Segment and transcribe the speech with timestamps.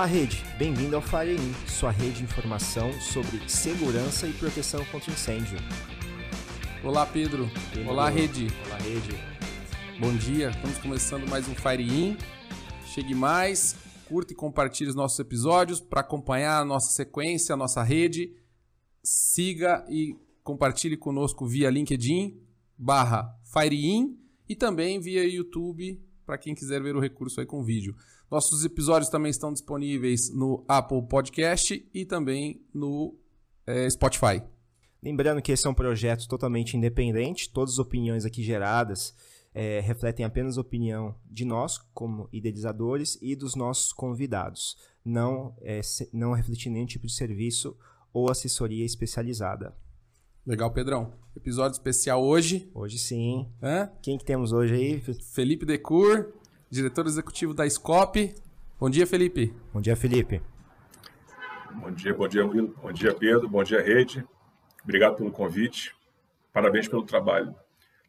[0.00, 0.42] Olá, rede!
[0.56, 5.58] Bem-vindo ao FireIn, sua rede de informação sobre segurança e proteção contra incêndio.
[6.82, 7.46] Olá, Pedro.
[7.70, 7.90] Pedro.
[7.90, 8.46] Olá, rede.
[8.64, 9.10] Olá, rede.
[10.00, 10.48] Bom dia.
[10.48, 12.16] Estamos começando mais um FireIn.
[12.86, 13.76] Chegue mais,
[14.08, 18.34] curta e compartilhe os nossos episódios para acompanhar a nossa sequência, a nossa rede.
[19.04, 22.40] Siga e compartilhe conosco via LinkedIn
[22.74, 27.94] barra FireIn e também via YouTube para quem quiser ver o recurso aí com vídeo.
[28.30, 33.18] Nossos episódios também estão disponíveis no Apple Podcast e também no
[33.66, 34.40] é, Spotify.
[35.02, 39.14] Lembrando que esse é um projeto totalmente independente, todas as opiniões aqui geradas
[39.52, 45.80] é, refletem apenas a opinião de nós, como idealizadores, e dos nossos convidados, não, é,
[46.12, 47.76] não refletindo nenhum tipo de serviço
[48.12, 49.74] ou assessoria especializada.
[50.46, 51.12] Legal, Pedrão.
[51.36, 52.70] Episódio especial hoje.
[52.74, 53.48] Hoje sim.
[53.62, 53.90] Hã?
[54.02, 55.00] Quem que temos hoje aí?
[55.32, 56.32] Felipe Decur,
[56.70, 58.34] diretor executivo da Scope.
[58.78, 59.52] Bom dia, Felipe.
[59.72, 60.40] Bom dia, Felipe.
[61.74, 62.74] Bom dia, bom dia, Will.
[62.80, 63.48] Bom dia, Pedro.
[63.48, 64.24] Bom dia, Rede.
[64.82, 65.94] Obrigado pelo convite.
[66.52, 67.54] Parabéns pelo trabalho.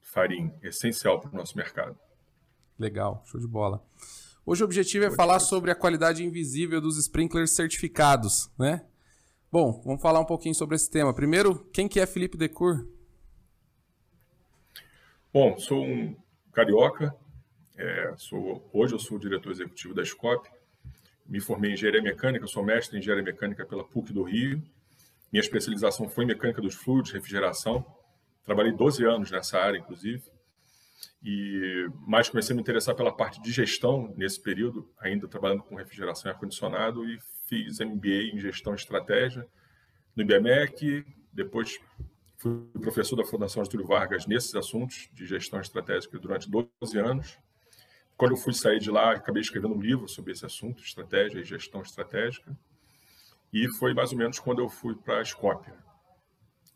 [0.02, 1.98] Farim, essencial para o nosso mercado.
[2.78, 3.84] Legal, show de bola.
[4.46, 8.86] Hoje o objetivo é falar sobre a qualidade invisível dos sprinklers certificados, né?
[9.52, 11.14] Bom, vamos falar um pouquinho sobre esse tema.
[11.14, 12.88] Primeiro, quem que é Felipe Decur?
[15.34, 16.16] Bom, sou um
[16.52, 17.16] carioca.
[17.82, 20.48] É, sou, hoje eu sou diretor executivo da SCOP.
[21.26, 24.62] Me formei em engenharia mecânica, sou mestre em engenharia mecânica pela PUC do Rio.
[25.34, 27.84] Minha especialização foi em mecânica dos fluidos, refrigeração.
[28.46, 30.22] Trabalhei 12 anos nessa área, inclusive.
[31.24, 35.76] E mais comecei a me interessar pela parte de gestão nesse período, ainda trabalhando com
[35.76, 39.48] refrigeração e ar-condicionado, e fiz MBA em gestão e estratégia
[40.16, 41.04] no IBMEC.
[41.34, 41.80] Depois
[42.38, 47.40] fui professor da Fundação Getúlio Vargas nesses assuntos de gestão estratégica durante 12 anos.
[48.22, 51.44] Quando eu fui sair de lá, acabei escrevendo um livro sobre esse assunto, estratégia e
[51.44, 52.56] gestão estratégica.
[53.52, 55.74] E foi mais ou menos quando eu fui para a Scopia.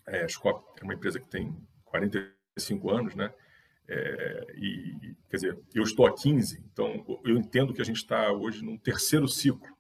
[0.08, 3.32] É, a Scopia é uma empresa que tem 45 anos, né?
[3.88, 8.32] É, e, quer dizer, eu estou há 15, então eu entendo que a gente está
[8.32, 9.78] hoje num terceiro ciclo.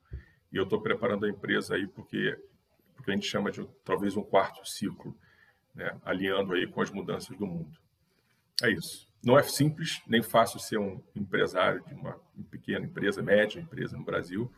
[0.53, 2.39] E eu estou preparando a empresa aí porque,
[2.95, 5.17] porque a gente chama de talvez um quarto ciclo,
[5.73, 5.99] né?
[6.05, 7.75] alinhando aí com as mudanças do mundo.
[8.61, 9.04] É isso.
[9.25, 12.15] Não é simples nem fácil ser um empresário de uma
[12.51, 14.49] pequena empresa, média empresa no Brasil,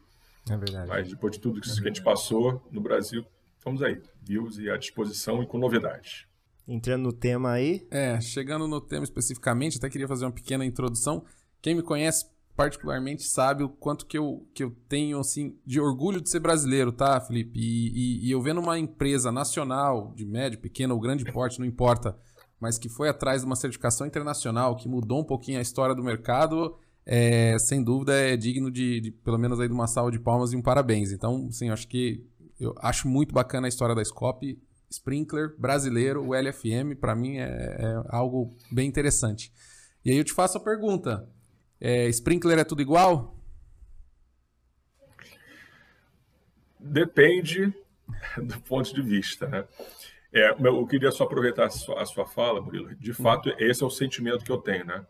[0.50, 0.88] é verdade.
[0.88, 3.25] Mas depois de tudo que, a gente passou no Brasil,
[3.57, 6.25] estamos aí, vivos e à disposição e com novidades.
[6.67, 7.88] Entrando no tema aí.
[7.89, 11.25] É, chegando no tema especificamente, até queria fazer uma pequena introdução.
[11.61, 16.19] Quem me conhece particularmente sabe o quanto que eu, que eu tenho assim de orgulho
[16.19, 17.59] de ser brasileiro, tá, Felipe?
[17.59, 21.66] E, e, e eu vendo uma empresa nacional, de médio, pequeno ou grande porte, não
[21.66, 22.17] importa,
[22.59, 26.03] mas que foi atrás de uma certificação internacional, que mudou um pouquinho a história do
[26.03, 30.19] mercado, é, sem dúvida é digno de, de, pelo menos aí de uma salva de
[30.19, 31.12] palmas e um parabéns.
[31.12, 32.25] Então, sim, acho que
[32.59, 34.59] eu acho muito bacana a história da Scope,
[34.90, 39.53] Sprinkler brasileiro, o LFM, para mim é, é, algo bem interessante.
[40.03, 41.29] E aí eu te faço a pergunta:
[41.79, 43.35] é, Sprinkler é tudo igual?
[46.79, 47.73] Depende
[48.38, 49.66] do ponto de vista, né?
[50.38, 52.94] É, eu queria só aproveitar a sua, a sua fala, Murilo.
[52.96, 55.03] De fato, esse é o sentimento que eu tenho, né?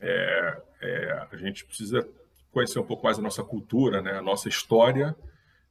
[0.00, 2.08] É, é, a gente precisa
[2.52, 5.16] conhecer um pouco mais a nossa cultura, né, a nossa história.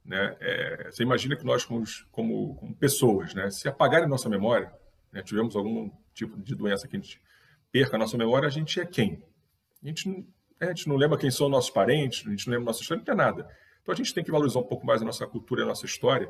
[0.04, 0.36] Né?
[0.40, 4.70] É, você imagina que nós, como, como, como, pessoas, né, se apagarem nossa memória,
[5.10, 7.20] né, tivemos algum tipo de doença que a gente
[7.72, 9.22] perca a nossa memória, a gente é quem?
[9.82, 10.26] A gente, não,
[10.60, 13.04] a gente não lembra quem são nossos parentes, a gente não lembra nossa história, não
[13.06, 13.48] tem nada.
[13.82, 15.86] Então a gente tem que valorizar um pouco mais a nossa cultura e a nossa
[15.86, 16.28] história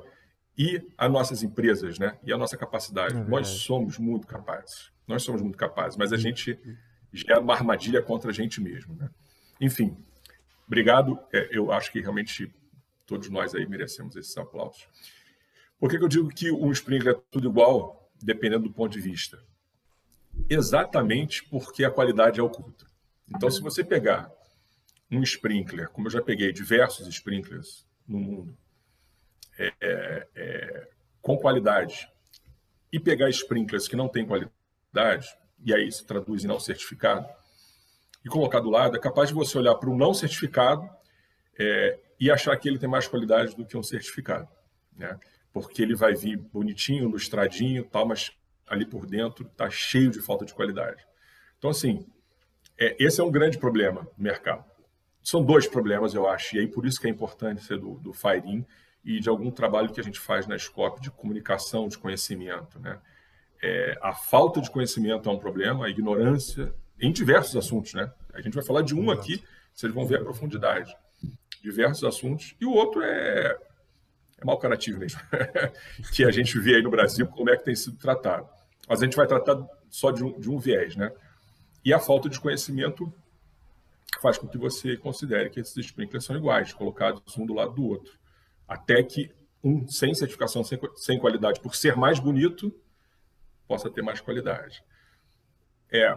[0.58, 2.18] e as nossas empresas, né?
[2.24, 3.14] E a nossa capacidade.
[3.14, 4.90] É nós somos muito capazes.
[5.06, 6.58] Nós somos muito capazes, mas a gente
[7.12, 8.94] gera uma armadilha contra a gente mesmo.
[8.94, 9.10] Né?
[9.60, 9.96] Enfim,
[10.66, 11.18] obrigado.
[11.32, 12.52] É, eu acho que realmente
[13.06, 14.88] todos nós aí merecemos esses aplausos.
[15.78, 19.00] Por que, que eu digo que um Sprinkler é tudo igual, dependendo do ponto de
[19.00, 19.38] vista?
[20.48, 22.86] Exatamente porque a qualidade é oculta.
[23.28, 24.30] Então, se você pegar
[25.10, 28.56] um sprinkler, como eu já peguei diversos sprinklers no mundo,
[29.58, 30.88] é, é,
[31.20, 32.08] com qualidade,
[32.92, 35.28] e pegar sprinklers que não têm qualidade,
[35.64, 37.26] e aí se traduz em não certificado,
[38.24, 40.88] e colocar do lado, é capaz de você olhar para um não certificado
[41.58, 44.48] é, e achar que ele tem mais qualidade do que um certificado.
[44.96, 45.18] Né?
[45.52, 48.32] Porque ele vai vir bonitinho, lustradinho, tal, mas
[48.66, 51.06] ali por dentro está cheio de falta de qualidade.
[51.56, 52.04] Então, assim,
[52.76, 54.64] é, esse é um grande problema no mercado.
[55.22, 58.12] São dois problemas, eu acho, e aí por isso que é importante ser do, do
[58.12, 58.66] Fairin
[59.06, 62.98] e de algum trabalho que a gente faz na Scope de comunicação, de conhecimento, né?
[63.62, 68.12] É, a falta de conhecimento é um problema, a ignorância em diversos assuntos, né?
[68.34, 69.42] A gente vai falar de um aqui,
[69.72, 70.92] vocês vão ver a profundidade.
[71.62, 73.56] diversos assuntos, e o outro é,
[74.38, 75.20] é mau caratismo mesmo,
[76.12, 78.48] que a gente vê aí no Brasil como é que tem sido tratado.
[78.88, 79.56] Mas a gente vai tratar
[79.88, 81.12] só de um, de um viés, né?
[81.84, 83.12] E a falta de conhecimento
[84.20, 87.84] faz com que você considere que esses sprinklers são iguais, colocados um do lado do
[87.84, 88.12] outro.
[88.66, 89.30] Até que
[89.62, 92.72] um sem certificação, sem, sem qualidade, por ser mais bonito,
[93.66, 94.82] possa ter mais qualidade.
[95.90, 96.16] É,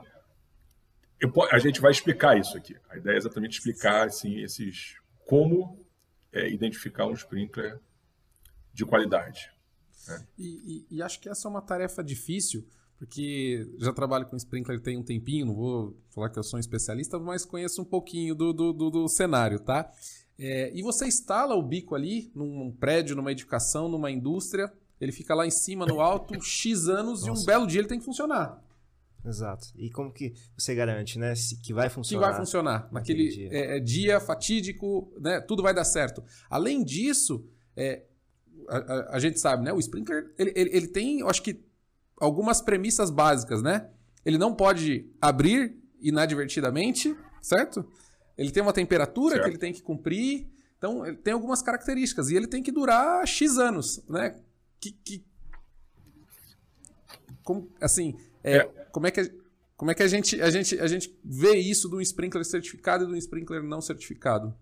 [1.20, 2.76] eu, a gente vai explicar isso aqui.
[2.90, 5.78] A ideia é exatamente explicar assim, esses como
[6.32, 7.80] é, identificar um sprinkler
[8.74, 9.52] de qualidade.
[10.08, 10.28] Né?
[10.38, 12.66] E, e, e, acho que essa é uma tarefa difícil,
[12.98, 16.60] porque já trabalho com sprinkler tem um tempinho, não vou falar que eu sou um
[16.60, 19.92] especialista, mas conheço um pouquinho do, do, do, do cenário, tá?
[20.40, 25.36] É, e você instala o bico ali num prédio, numa edificação, numa indústria, ele fica
[25.36, 27.40] lá em cima, no alto, X anos Nossa.
[27.40, 28.64] e um belo dia ele tem que funcionar.
[29.26, 29.68] Exato.
[29.76, 32.26] E como que você garante, né, que vai funcionar?
[32.26, 33.50] Que vai funcionar naquele dia.
[33.52, 36.24] É, é, dia fatídico, né, tudo vai dar certo.
[36.50, 37.46] Além disso,
[37.76, 38.04] é,
[38.70, 41.62] a, a, a, gente sabe, né, o sprinkler ele, ele, ele tem, eu acho que
[42.20, 43.90] algumas premissas básicas, né?
[44.26, 47.86] Ele não pode abrir inadvertidamente, certo?
[48.40, 49.44] Ele tem uma temperatura certo.
[49.44, 50.48] que ele tem que cumprir.
[50.78, 52.30] Então, ele tem algumas características.
[52.30, 54.40] E ele tem que durar X anos, né?
[54.80, 55.26] Que, que...
[57.44, 58.64] Como, assim, é, é.
[58.92, 59.30] como é que,
[59.76, 63.08] como é que a, gente, a, gente, a gente vê isso do sprinkler certificado e
[63.08, 64.56] do sprinkler não certificado?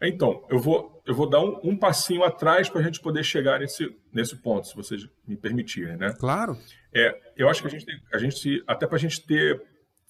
[0.00, 3.60] Então, eu vou, eu vou dar um, um passinho atrás para a gente poder chegar
[3.60, 6.14] nesse, nesse ponto, se vocês me permitirem, né?
[6.18, 6.58] Claro.
[6.94, 9.62] É, eu acho que a gente, a gente até para a gente ter,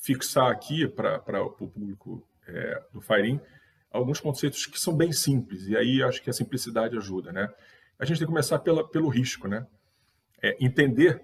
[0.06, 3.40] fixar aqui para o público é, do Fairim,
[3.90, 7.52] alguns conceitos que são bem simples, e aí acho que a simplicidade ajuda, né?
[7.98, 9.66] A gente tem que começar pela, pelo risco, né?
[10.40, 11.20] É, entender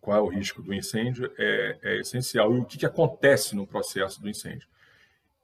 [0.00, 3.66] qual é o risco do incêndio é, é essencial e o que, que acontece no
[3.66, 4.66] processo do incêndio.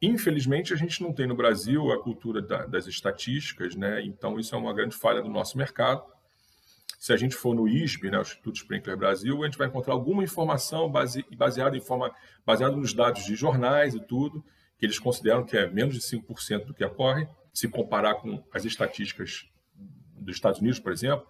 [0.01, 4.03] Infelizmente, a gente não tem no Brasil a cultura da, das estatísticas, né?
[4.03, 6.03] então isso é uma grande falha do nosso mercado.
[6.99, 10.25] Se a gente for no ISB, né, Instituto Sprinkler Brasil, a gente vai encontrar alguma
[10.25, 14.45] informação base, baseada, em forma, baseada nos dados de jornais e tudo,
[14.79, 18.65] que eles consideram que é menos de 5% do que ocorre, se comparar com as
[18.65, 19.47] estatísticas
[20.19, 21.27] dos Estados Unidos, por exemplo,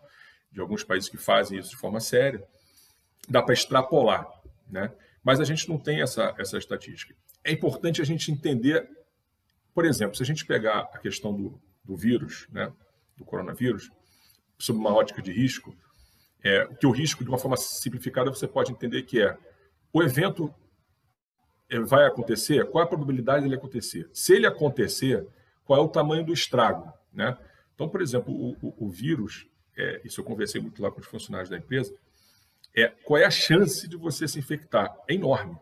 [0.50, 2.42] de alguns países que fazem isso de forma séria,
[3.28, 4.26] dá para extrapolar,
[4.68, 4.92] né?
[5.22, 7.14] Mas a gente não tem essa, essa estatística
[7.46, 8.88] é importante a gente entender,
[9.72, 12.72] por exemplo, se a gente pegar a questão do, do vírus, né,
[13.16, 13.88] do coronavírus,
[14.58, 15.76] sob uma ótica de risco,
[16.42, 19.36] é, que o risco, de uma forma simplificada, você pode entender que é
[19.92, 20.54] o evento
[21.68, 24.08] é, vai acontecer, qual a probabilidade dele acontecer?
[24.12, 25.26] Se ele acontecer,
[25.64, 26.92] qual é o tamanho do estrago?
[27.12, 27.36] Né?
[27.74, 31.06] Então, por exemplo, o, o, o vírus, é, isso eu conversei muito lá com os
[31.06, 31.94] funcionários da empresa,
[32.74, 34.94] é, qual é a chance de você se infectar?
[35.08, 35.56] É enorme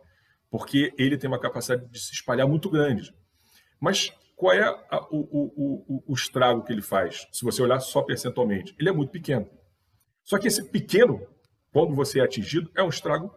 [0.54, 3.12] porque ele tem uma capacidade de se espalhar muito grande.
[3.80, 7.26] Mas qual é a, o, o, o, o, estrago que ele faz?
[7.32, 9.48] Se você olhar só percentualmente, ele é muito pequeno.
[10.22, 11.26] Só que esse pequeno,
[11.72, 13.34] quando você é atingido, é um estrago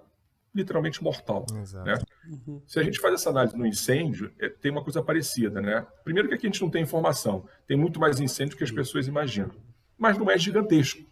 [0.54, 1.46] literalmente mortal.
[1.52, 2.00] Né?
[2.28, 2.62] Uhum.
[2.66, 5.62] Se a gente faz essa análise no incêndio, é, tem uma coisa parecida.
[5.62, 5.86] Né?
[6.04, 7.48] Primeiro que aqui a gente não tem informação.
[7.68, 9.52] Tem muito mais incêndio que as pessoas imaginam.
[9.98, 11.04] Mas não é gigantesco.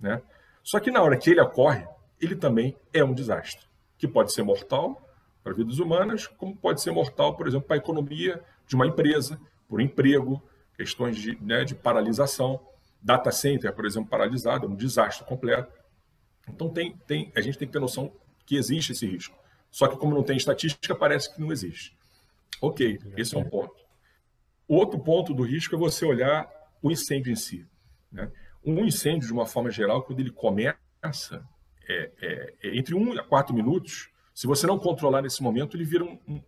[0.00, 0.22] Né?
[0.62, 1.86] Só que na hora que ele ocorre,
[2.20, 3.66] ele também é um desastre,
[3.98, 5.05] que pode ser mortal
[5.46, 9.40] para vidas humanas, como pode ser mortal, por exemplo, para a economia de uma empresa,
[9.68, 10.42] por emprego,
[10.76, 12.60] questões de, né, de paralisação.
[13.00, 15.72] Data center, por exemplo, paralisado, é um desastre completo.
[16.48, 18.12] Então, tem, tem, a gente tem que ter noção
[18.44, 19.38] que existe esse risco.
[19.70, 21.96] Só que, como não tem estatística, parece que não existe.
[22.60, 23.76] Ok, esse é um ponto.
[24.66, 26.50] Outro ponto do risco é você olhar
[26.82, 27.64] o incêndio em si.
[28.10, 28.32] Né?
[28.64, 30.76] Um incêndio, de uma forma geral, quando ele começa,
[31.88, 35.78] é, é, é entre 1 um a 4 minutos, se você não controlar nesse momento,
[35.78, 36.42] ele vira um, um,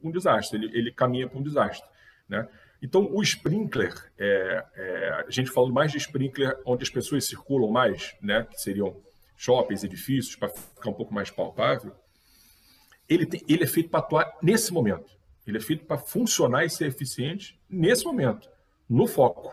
[0.00, 1.84] um desastre, ele, ele caminha para um desastre.
[2.28, 2.48] Né?
[2.80, 7.68] Então, o sprinkler, é, é, a gente falando mais de sprinkler onde as pessoas circulam
[7.68, 8.96] mais, né, que seriam
[9.36, 11.92] shoppings, edifícios, para ficar um pouco mais palpável,
[13.08, 15.10] ele, tem, ele é feito para atuar nesse momento.
[15.44, 18.48] Ele é feito para funcionar e ser eficiente nesse momento,
[18.88, 19.52] no foco.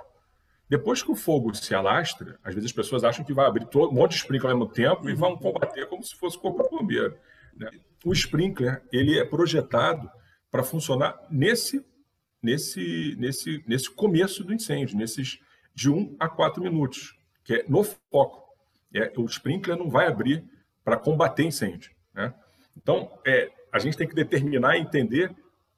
[0.70, 3.90] Depois que o fogo se alastra, às vezes as pessoas acham que vai abrir todo,
[3.90, 6.70] um monte de sprinkler ao mesmo tempo e vão combater como se fosse corpo de
[6.70, 7.18] bombeiro.
[7.58, 7.70] Né?
[8.06, 10.10] O sprinkler ele é projetado
[10.50, 11.86] para funcionar nesse,
[12.42, 15.40] nesse, nesse, nesse começo do incêndio, nesses
[15.74, 18.48] de 1 a 4 minutos, que é no foco.
[18.94, 20.44] É, o sprinkler não vai abrir
[20.84, 21.92] para combater incêndio.
[22.14, 22.34] Né?
[22.76, 25.36] Então, é, a gente tem que determinar e entender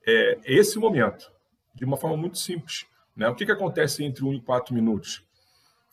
[0.07, 1.29] é, esse momento
[1.75, 2.85] de uma forma muito simples.
[3.15, 3.27] Né?
[3.27, 5.21] O que, que acontece entre 1 e 4 minutos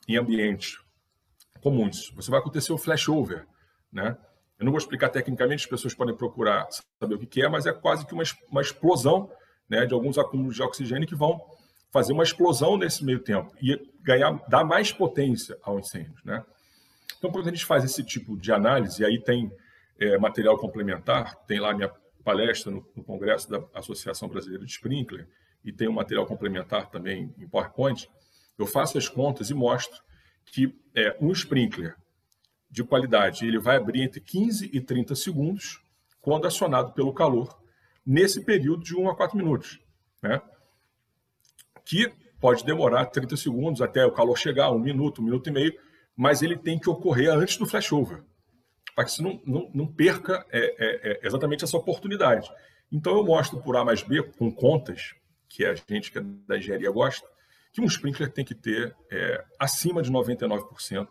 [0.07, 0.78] em ambientes
[1.61, 2.11] comuns?
[2.14, 3.47] Você vai acontecer o flashover.
[3.93, 4.16] Né?
[4.58, 6.66] Eu não vou explicar tecnicamente, as pessoas podem procurar
[6.98, 9.30] saber o que é, mas é quase que uma, uma explosão
[9.68, 11.40] né, de alguns acúmulos de oxigênio que vão
[11.92, 16.14] fazer uma explosão nesse meio tempo e ganhar, dar mais potência ao incêndio.
[16.25, 16.44] Né?
[17.18, 19.50] Então, quando a gente faz esse tipo de análise, e aí tem
[19.98, 21.90] é, material complementar, tem lá minha
[22.25, 25.28] palestra no, no, Congresso da Associação Brasileira de Sprinkler,
[25.64, 28.08] e tem um material complementar também em PowerPoint,
[28.58, 29.98] eu faço as contas e mostro
[30.46, 31.96] que é, um sprinkler
[32.70, 35.80] de qualidade ele vai abrir entre 15 e 30 segundos
[36.20, 37.56] quando acionado pelo calor,
[38.04, 39.78] nesse período de 1 a 4 minutos.
[40.20, 40.42] Né?
[41.85, 45.78] Que pode demorar 30 segundos até o calor chegar, um minuto, um minuto e meio,
[46.16, 48.25] mas ele tem que ocorrer antes do flashover,
[48.94, 52.50] para que você não, não, não perca é, é, é, exatamente essa oportunidade.
[52.90, 55.14] Então eu mostro por A mais B, com contas,
[55.49, 57.26] que a gente que é da engenharia gosta,
[57.73, 61.08] que um sprinkler tem que ter é, acima de 99%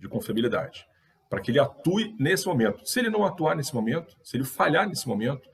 [0.00, 0.86] de confiabilidade,
[1.28, 2.84] para que ele atue nesse momento.
[2.84, 5.48] Se ele não atuar nesse momento, se ele falhar nesse momento,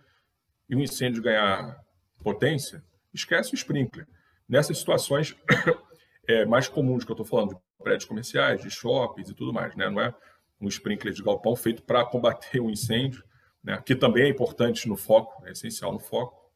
[0.68, 1.78] e o incêndio ganhar
[2.22, 4.06] potência, esquece o sprinkler.
[4.48, 5.36] Nessas situações
[6.26, 9.74] é, mais comuns que eu estou falando, de prédios comerciais, de shoppings e tudo mais,
[9.76, 9.88] né?
[9.90, 10.14] não é
[10.60, 13.22] um sprinkler de galpão feito para combater o um incêndio,
[13.62, 13.80] né?
[13.84, 16.46] que também é importante no foco, é essencial no foco.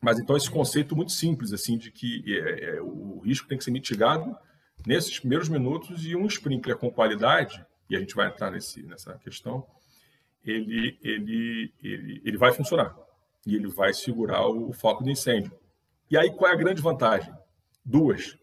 [0.00, 3.64] Mas então esse conceito muito simples, assim, de que é, é, o risco tem que
[3.64, 4.36] ser mitigado
[4.86, 9.18] nesses primeiros minutos e um sprinkler com qualidade, e a gente vai entrar nesse, nessa
[9.18, 9.66] questão,
[10.44, 12.96] ele, ele, ele, ele vai funcionar
[13.46, 15.52] e ele vai segurar o, o foco do incêndio.
[16.10, 17.32] E aí qual é a grande vantagem?
[17.84, 18.36] Duas.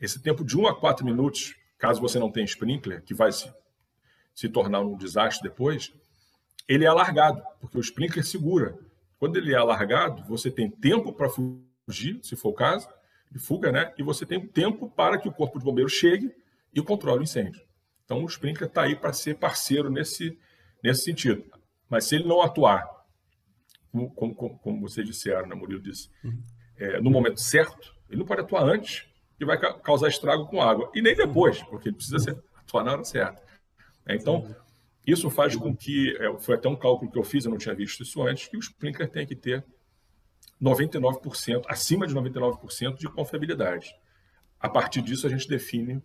[0.00, 3.52] Esse tempo de 1 a 4 minutos, caso você não tenha sprinkler, que vai se,
[4.34, 5.92] se tornar um desastre depois,
[6.68, 8.78] ele é alargado, porque o sprinkler segura.
[9.18, 12.88] Quando ele é alargado, você tem tempo para fugir, se for o caso,
[13.30, 13.92] de fuga, né?
[13.98, 16.34] E você tem tempo para que o corpo de bombeiro chegue
[16.72, 17.60] e controle o incêndio.
[18.04, 20.38] Então, o sprinkler está aí para ser parceiro nesse,
[20.82, 21.44] nesse sentido.
[21.88, 22.88] Mas se ele não atuar,
[23.90, 26.42] como, como, como vocês disseram, né, Murilo disse, uhum.
[26.76, 29.06] é, no momento certo, ele não pode atuar antes,
[29.36, 30.90] que vai causar estrago com água.
[30.94, 33.42] E nem depois, porque ele precisa ser, atuar na hora certa.
[34.06, 34.54] É, então,
[35.06, 37.74] isso faz com que, é, foi até um cálculo que eu fiz, eu não tinha
[37.74, 39.64] visto isso antes, que o sprinkler tem que ter
[40.62, 43.94] 99%, acima de 99% de confiabilidade.
[44.58, 46.02] A partir disso, a gente define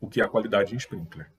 [0.00, 1.30] o que é a qualidade em sprinkler.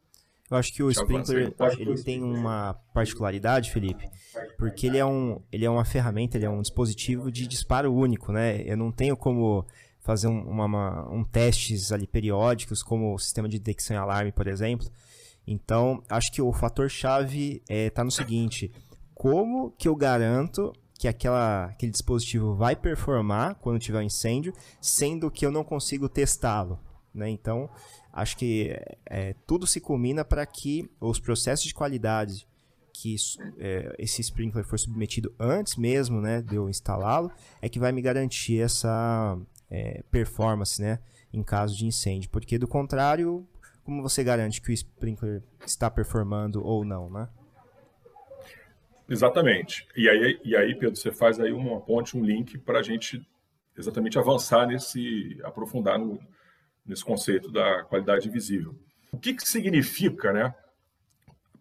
[0.50, 4.10] Eu acho que o sprinkler ele tem uma particularidade, Felipe,
[4.58, 8.34] porque ele é, um, ele é uma ferramenta, ele é um dispositivo de disparo único,
[8.34, 8.62] né?
[8.66, 9.66] Eu não tenho como
[10.02, 14.46] fazer um, uma, um testes ali periódicos, como o sistema de detecção e alarme, por
[14.46, 14.90] exemplo.
[15.48, 18.72] Então, acho que o fator chave está é, tá no seguinte:
[19.16, 25.32] como que eu garanto que aquela, aquele dispositivo vai performar quando tiver um incêndio, sendo
[25.32, 26.80] que eu não consigo testá-lo?
[27.12, 27.28] Né?
[27.28, 27.68] Então,
[28.14, 32.48] acho que é, tudo se combina para que os processos de qualidade
[32.94, 33.16] que
[33.58, 38.04] é, esse sprinkler for submetido antes mesmo né, de eu instalá-lo, é que vai me
[38.04, 39.40] garantir essa
[39.72, 41.00] é, performance né,
[41.34, 42.30] em caso de incêndio.
[42.30, 43.44] Porque do contrário,
[43.84, 47.28] como você garante que o sprinkler está performando ou não, né?
[49.12, 49.86] Exatamente.
[49.94, 53.22] E aí, e aí, Pedro, você faz aí uma ponte, um link para a gente
[53.78, 56.18] exatamente avançar nesse, aprofundar no,
[56.86, 58.74] nesse conceito da qualidade invisível.
[59.12, 60.56] O que, que significa, né?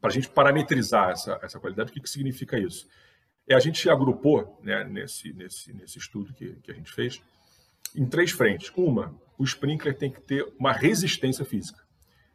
[0.01, 2.87] Para a gente parametrizar essa, essa qualidade, o que, que significa isso?
[3.49, 7.21] É a gente agrupou, né, nesse, nesse, nesse estudo que, que a gente fez,
[7.97, 8.71] em três frentes.
[8.77, 11.83] Uma, o sprinkler tem que ter uma resistência física.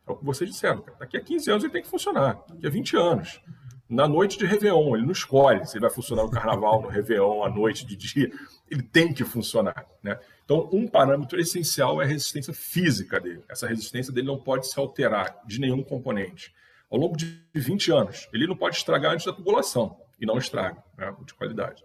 [0.05, 0.81] É o que vocês disseram.
[0.81, 0.97] Cara.
[0.99, 2.43] Daqui a 15 anos ele tem que funcionar.
[2.49, 3.41] Daqui a 20 anos.
[3.87, 7.43] Na noite de Réveillon, ele não escolhe se ele vai funcionar no carnaval, no Réveillon,
[7.43, 8.31] à noite, de dia.
[8.69, 9.85] Ele tem que funcionar.
[10.01, 10.19] Né?
[10.43, 13.43] Então, um parâmetro essencial é a resistência física dele.
[13.47, 16.53] Essa resistência dele não pode se alterar de nenhum componente.
[16.89, 20.83] Ao longo de 20 anos, ele não pode estragar antes da tubulação, e não estraga,
[20.97, 21.15] né?
[21.23, 21.83] de qualidade.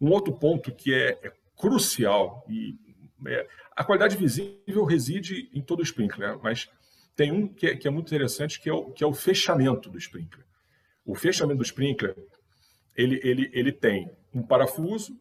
[0.00, 2.76] Um outro ponto que é, é crucial, e
[3.26, 6.68] é, a qualidade visível reside em todo o sprinkler, mas
[7.14, 9.88] tem um que é, que é muito interessante, que é, o, que é o fechamento
[9.88, 10.44] do sprinkler.
[11.04, 12.16] O fechamento do sprinkler,
[12.96, 15.18] ele, ele, ele tem um parafuso,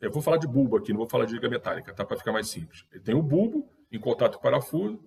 [0.00, 2.04] eu vou falar de bulbo aqui, não vou falar de liga metálica, tá?
[2.04, 2.84] para ficar mais simples.
[2.90, 5.00] Ele tem o bulbo em contato com o parafuso,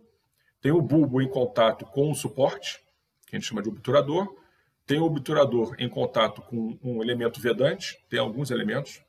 [0.62, 2.80] tem o bulbo em contato com o suporte,
[3.28, 4.36] que a gente chama de obturador,
[4.86, 9.02] tem o obturador em contato com um elemento vedante, tem alguns elementos,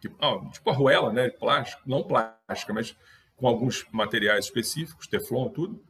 [0.00, 2.96] tipo, ah, tipo arruela, né, plástico, não plástica, mas
[3.36, 5.82] com alguns materiais específicos, teflon, tudo.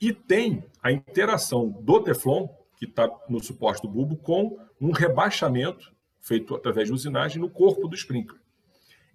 [0.00, 2.48] E tem a interação do Teflon,
[2.82, 7.86] que está no suporte do bulbo, com um rebaixamento feito através de usinagem no corpo
[7.86, 8.40] do sprinkler.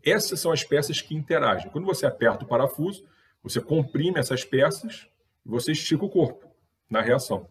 [0.01, 1.69] Essas são as peças que interagem.
[1.69, 3.03] Quando você aperta o parafuso,
[3.43, 5.09] você comprime essas peças
[5.45, 6.49] e você estica o corpo
[6.89, 7.45] na reação.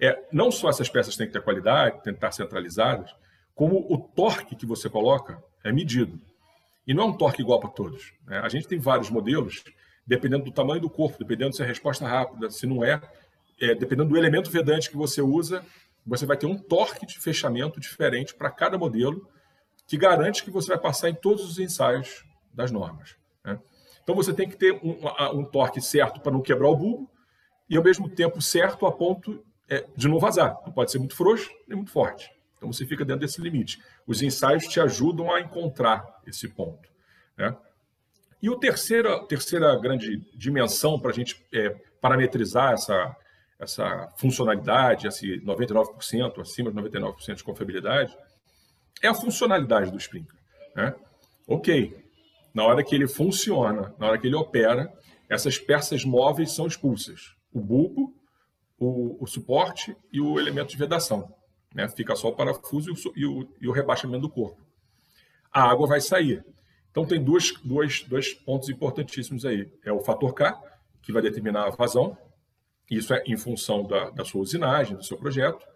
[0.00, 3.14] É, não só essas peças têm que ter qualidade, têm que estar centralizadas,
[3.54, 6.20] como o torque que você coloca é medido.
[6.84, 8.12] E não é um torque igual para todos.
[8.26, 8.40] Né?
[8.40, 9.62] A gente tem vários modelos,
[10.04, 13.00] dependendo do tamanho do corpo, dependendo se é resposta rápida, se não é,
[13.62, 15.64] é dependendo do elemento vedante que você usa,
[16.04, 19.28] você vai ter um torque de fechamento diferente para cada modelo,
[19.86, 23.16] que garante que você vai passar em todos os ensaios das normas.
[23.44, 23.58] Né?
[24.02, 24.98] Então você tem que ter um,
[25.38, 27.10] um torque certo para não quebrar o bulbo
[27.68, 30.58] e ao mesmo tempo certo a ponto é, de não vazar.
[30.66, 32.30] Não pode ser muito frouxo nem muito forte.
[32.56, 33.80] Então você fica dentro desse limite.
[34.06, 36.88] Os ensaios te ajudam a encontrar esse ponto.
[37.36, 37.56] Né?
[38.40, 43.16] E a terceira, terceira grande dimensão para a gente é, parametrizar essa,
[43.62, 48.16] essa funcionalidade, esse 99%, acima de 99% de confiabilidade,
[49.00, 50.40] é a funcionalidade do Sprinkler.
[50.74, 50.94] Né?
[51.46, 51.96] Ok,
[52.52, 54.92] na hora que ele funciona, na hora que ele opera,
[55.28, 57.34] essas peças móveis são expulsas.
[57.52, 58.12] O bulbo,
[58.78, 61.32] o, o suporte e o elemento de vedação.
[61.72, 61.88] Né?
[61.88, 64.60] Fica só o parafuso e o, e, o, e o, rebaixamento do corpo.
[65.52, 66.44] A água vai sair.
[66.90, 67.52] Então, tem dois,
[68.44, 69.70] pontos importantíssimos aí.
[69.84, 70.60] É o fator K,
[71.00, 72.18] que vai determinar a vazão.
[72.90, 75.66] Isso é em função da, da sua usinagem, do seu projeto.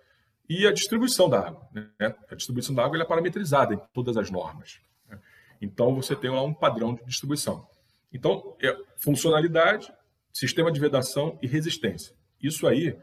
[0.48, 1.68] E a distribuição da água.
[1.72, 2.14] Né?
[2.30, 4.80] A distribuição da água é parametrizada em todas as normas.
[5.08, 5.18] Né?
[5.60, 7.66] Então, você tem lá um padrão de distribuição.
[8.12, 9.92] Então, é funcionalidade,
[10.32, 12.14] sistema de vedação e resistência.
[12.40, 12.96] Isso aí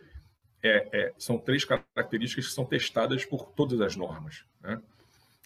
[0.62, 4.46] é, é, são três características que são testadas por todas as normas.
[4.62, 4.82] Né?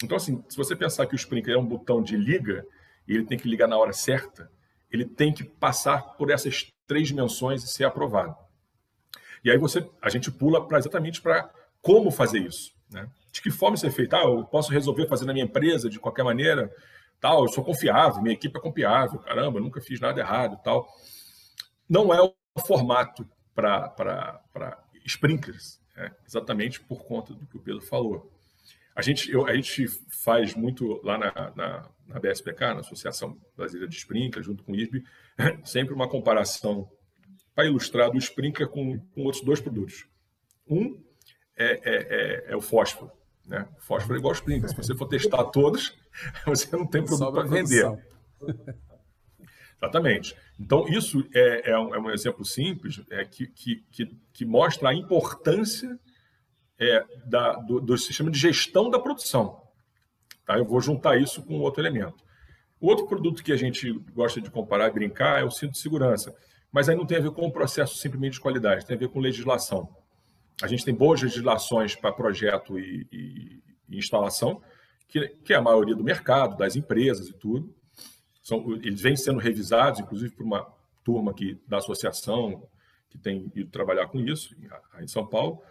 [0.03, 2.65] Então, assim, se você pensar que o sprinkler é um botão de liga
[3.07, 4.51] e ele tem que ligar na hora certa,
[4.91, 8.35] ele tem que passar por essas três dimensões e ser aprovado.
[9.43, 11.49] E aí você, a gente pula para exatamente para
[11.81, 12.71] como fazer isso.
[12.89, 13.09] Né?
[13.31, 14.15] De que forma isso é feito?
[14.15, 16.71] Ah, eu posso resolver fazer na minha empresa de qualquer maneira,
[17.19, 20.87] tal, eu sou confiável, minha equipe é confiável, caramba, nunca fiz nada errado, tal.
[21.89, 22.33] Não é o
[22.65, 26.11] formato para sprinklers, né?
[26.25, 28.31] exatamente por conta do que o Pedro falou.
[28.95, 33.87] A gente, eu, a gente faz muito lá na, na, na, BSPK, na Associação Brasileira
[33.87, 35.03] de Sprinkler, junto com o ISB,
[35.63, 36.89] sempre uma comparação
[37.57, 40.05] para ilustrar do sprinkler com, com outros dois produtos.
[40.69, 41.01] Um
[41.57, 43.11] é, é, é, é o fósforo.
[43.47, 43.67] Né?
[43.79, 44.69] O fósforo é igual ao sprinkler.
[44.69, 45.97] Se você for testar todos,
[46.45, 47.97] você não tem produto para vender.
[49.81, 50.37] Exatamente.
[50.59, 54.89] Então, isso é, é, um, é um, exemplo simples é, que, que, que, que, mostra
[54.89, 55.99] a importância
[56.77, 59.63] é, da, do, do, sistema de gestão da produção.
[60.45, 60.59] Tá?
[60.59, 62.23] Eu vou juntar isso com outro elemento.
[62.79, 65.79] O outro produto que a gente gosta de comparar e brincar é o cinto de
[65.79, 66.35] segurança.
[66.71, 69.09] Mas aí não tem a ver com o processo simplesmente de qualidade, tem a ver
[69.09, 69.89] com legislação.
[70.61, 74.61] A gente tem boas legislações para projeto e, e, instalação,
[75.07, 77.73] que, que é a maioria do mercado, das empresas e tudo
[78.47, 80.65] são, eles vêm sendo revisados, inclusive por uma
[81.03, 82.65] turma aqui da associação
[83.09, 84.55] que tem ido trabalhar com isso,
[85.01, 85.61] em São Paulo,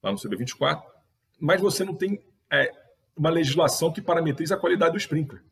[0.00, 0.82] lá no CB24,
[1.40, 2.70] mas você não tem é,
[3.16, 5.42] uma legislação que parametriza a qualidade do sprinkler.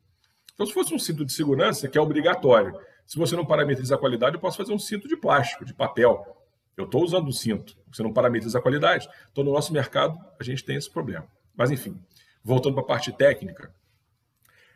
[0.54, 2.72] Então, se fosse um cinto de segurança, que é obrigatório,
[3.10, 6.46] se você não parametriza a qualidade, eu posso fazer um cinto de plástico, de papel.
[6.76, 9.08] Eu estou usando o cinto, você não parametriza a qualidade.
[9.32, 11.26] Então, no nosso mercado, a gente tem esse problema.
[11.56, 12.00] Mas, enfim,
[12.44, 13.74] voltando para a parte técnica,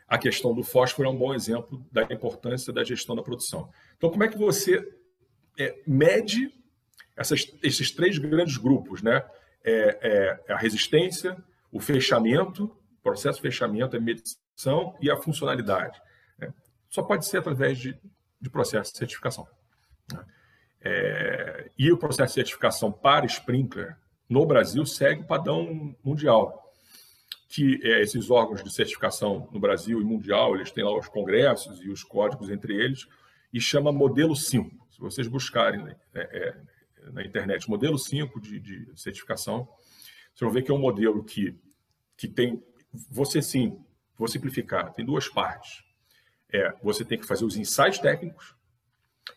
[0.08, 3.70] a questão do fósforo é um bom exemplo da importância da gestão da produção.
[3.96, 4.84] Então, como é que você
[5.56, 6.52] é, mede
[7.16, 9.24] essas, esses três grandes grupos, né?
[9.62, 11.36] É, é, a resistência,
[11.70, 16.02] o fechamento, processo de fechamento, a medição e a funcionalidade.
[16.36, 16.52] Né?
[16.90, 17.96] Só pode ser através de,
[18.44, 19.48] de processo de certificação.
[20.12, 20.24] Né?
[20.80, 23.96] É, e o processo de certificação para sprinkler
[24.28, 26.64] no Brasil segue o padrão mundial
[27.54, 31.80] que é, esses órgãos de certificação no Brasil e mundial, eles têm lá os congressos
[31.80, 33.06] e os códigos entre eles,
[33.52, 34.88] e chama modelo 5.
[34.90, 39.68] Se vocês buscarem né, é, é, na internet modelo 5 de, de, certificação,
[40.34, 41.56] vocês vão ver que é um modelo que,
[42.16, 42.60] que tem,
[43.08, 43.78] você sim,
[44.18, 45.83] vou simplificar, tem duas partes.
[46.54, 48.54] É, você tem que fazer os ensaios técnicos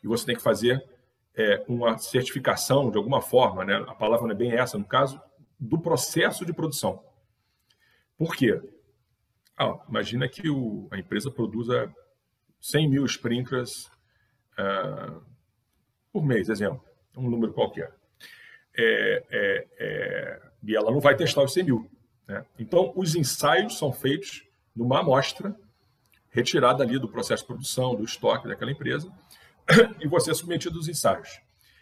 [0.03, 0.87] e você tem que fazer
[1.35, 3.75] é, uma certificação de alguma forma, né?
[3.87, 5.19] a palavra não é bem essa, no caso,
[5.59, 7.03] do processo de produção.
[8.15, 8.61] Por quê?
[9.57, 11.91] Ah, imagina que o, a empresa produza
[12.61, 13.89] 100 mil sprinklers
[14.53, 15.19] uh,
[16.13, 16.83] por mês, exemplo,
[17.15, 17.95] um número qualquer.
[18.75, 21.89] É, é, é, e ela não vai testar os 100 mil.
[22.27, 22.45] Né?
[22.59, 24.43] Então, os ensaios são feitos
[24.75, 25.55] numa amostra
[26.37, 29.11] retirada ali do processo de produção, do estoque daquela empresa,
[29.99, 31.41] e você é submetido aos ensaios.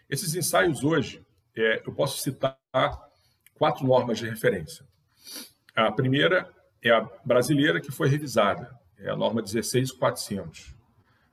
[0.09, 2.57] Esses ensaios hoje, é, eu posso citar
[3.53, 4.85] quatro normas de referência.
[5.75, 6.49] A primeira
[6.81, 10.73] é a brasileira, que foi revisada, é a norma 16400.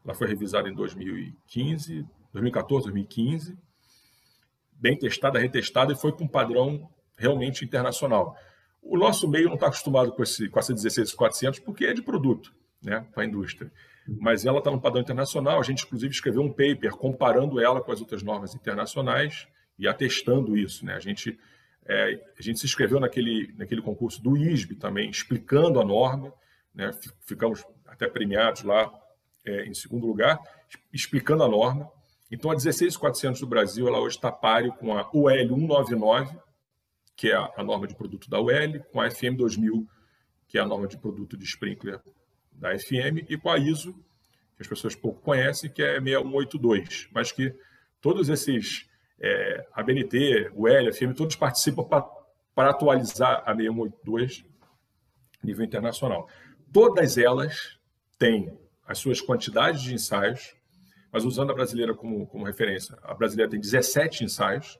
[0.04, 3.56] Ela foi revisada em 2015, 2014, 2015,
[4.72, 8.36] bem testada, retestada e foi com padrão realmente internacional.
[8.82, 12.52] O nosso meio não está acostumado com, esse, com essa 16400 porque é de produto
[12.82, 13.70] né, para a indústria.
[14.06, 15.60] Mas ela está no padrão internacional.
[15.60, 19.46] A gente, inclusive, escreveu um paper comparando ela com as outras normas internacionais
[19.78, 20.84] e atestando isso.
[20.84, 20.94] Né?
[20.94, 21.38] A, gente,
[21.86, 26.32] é, a gente se inscreveu naquele, naquele concurso do ISB também, explicando a norma.
[26.74, 26.90] Né?
[27.20, 28.92] Ficamos até premiados lá
[29.44, 30.38] é, em segundo lugar,
[30.92, 31.88] explicando a norma.
[32.30, 36.36] Então, a 16400 do Brasil, ela hoje está páreo com a UL 199,
[37.14, 39.86] que é a, norma de produto da UL, com a FM 2000,
[40.48, 42.00] que é a norma de produto de sprinkler
[42.54, 43.92] da FM, e com a ISO,
[44.56, 47.54] que as pessoas pouco conhecem, que é 6182, mas que
[48.00, 48.88] todos esses,
[49.20, 51.84] é, a BNT, o L, a FM, todos participam
[52.54, 54.44] para atualizar a 6182
[55.42, 56.28] nível internacional.
[56.72, 57.78] Todas elas
[58.18, 60.54] têm as suas quantidades de ensaios,
[61.10, 64.78] mas usando a brasileira como, como referência, a brasileira tem 17 ensaios,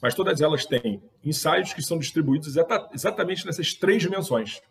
[0.00, 4.62] mas todas elas têm ensaios que são distribuídos exata, exatamente nessas três dimensões,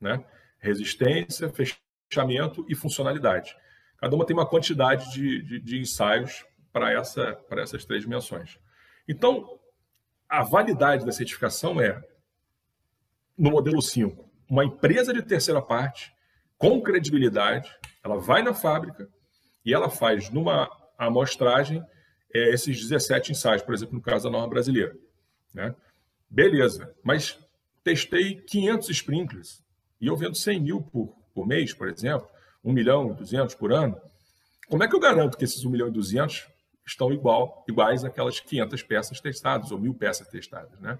[0.00, 0.22] né?
[0.64, 3.54] Resistência, fechamento e funcionalidade.
[3.98, 8.58] Cada uma tem uma quantidade de, de, de ensaios para essa, essas três dimensões.
[9.08, 9.60] Então,
[10.28, 12.02] a validade da certificação é,
[13.36, 16.12] no modelo 5, uma empresa de terceira parte,
[16.56, 17.70] com credibilidade,
[18.02, 19.08] ela vai na fábrica
[19.64, 21.84] e ela faz numa amostragem
[22.34, 24.96] é, esses 17 ensaios, por exemplo, no caso da norma brasileira.
[25.52, 25.74] Né?
[26.28, 27.38] Beleza, mas
[27.82, 29.63] testei 500 sprinklers
[30.04, 32.28] e eu vendo 100 mil por, por mês, por exemplo,
[32.62, 33.98] 1 milhão e 200 por ano.
[34.68, 36.46] Como é que eu garanto que esses 1 milhão e 200
[36.86, 40.78] estão igual, iguais àquelas 500 peças testadas ou mil peças testadas?
[40.78, 40.98] Né?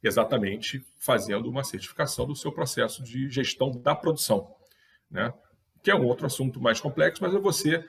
[0.00, 4.54] Exatamente fazendo uma certificação do seu processo de gestão da produção.
[5.10, 5.34] Né?
[5.82, 7.84] Que é um outro assunto mais complexo, mas é você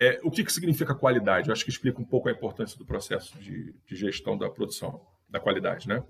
[0.00, 1.48] é, o que, que significa qualidade?
[1.48, 5.04] Eu acho que explica um pouco a importância do processo de, de, gestão da produção,
[5.28, 6.04] da qualidade, né?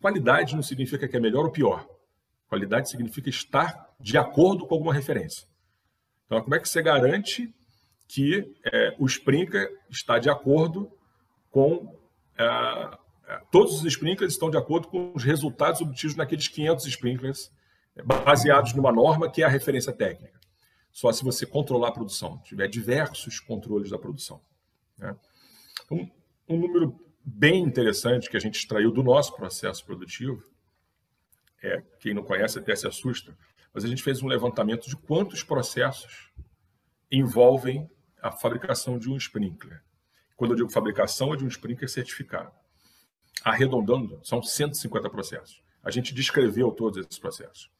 [0.00, 1.97] Qualidade não significa que é melhor ou pior.
[2.48, 5.46] Qualidade significa estar de acordo com alguma referência.
[6.26, 7.54] Então, como é que você garante
[8.06, 10.90] que é, o Sprinker está de acordo
[11.50, 11.94] com...
[12.36, 12.44] É,
[13.28, 17.50] é todos os sprinklers estão de acordo com os resultados obtidos naqueles 500 sprinklers,
[17.94, 20.38] é, baseados numa norma que é a referência técnica
[20.98, 24.40] só se você controlar a produção, tiver diversos controles da produção.
[24.98, 25.14] Né?
[25.88, 26.10] Um,
[26.48, 30.42] um número bem interessante que a gente extraiu do nosso processo produtivo,
[31.62, 33.36] é, quem não conhece até se assusta,
[33.72, 36.30] mas a gente fez um levantamento de quantos processos
[37.10, 37.88] envolvem
[38.22, 39.82] a fabricação de um sprinkler.
[40.36, 42.52] Quando eu digo fabricação, é de um sprinkler certificado.
[43.44, 45.62] Arredondando, são 150 processos.
[45.82, 47.70] A gente descreveu todos esses processos.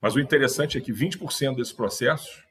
[0.00, 2.44] Mas o interessante é que 20% desses processos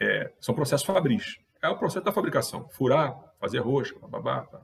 [0.00, 1.38] é, são processos fabris.
[1.62, 2.68] É o processo da fabricação.
[2.70, 4.46] Furar, fazer rosca, babá.
[4.46, 4.62] Tá.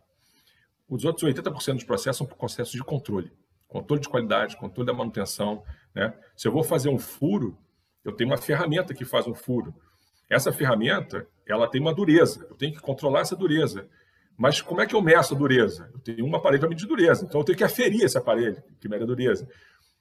[0.88, 3.32] Os outros 80% dos processos são processos de controle.
[3.68, 5.62] Controle de qualidade, controle da manutenção.
[5.94, 6.12] Né?
[6.36, 7.58] Se eu vou fazer um furo,
[8.04, 9.74] eu tenho uma ferramenta que faz um furo.
[10.28, 12.46] Essa ferramenta, ela tem uma dureza.
[12.48, 13.88] Eu tenho que controlar essa dureza.
[14.36, 15.90] Mas como é que eu meço a dureza?
[15.92, 17.24] Eu tenho um aparelho para medir dureza.
[17.24, 19.48] Então eu tenho que aferir esse aparelho que mede a dureza.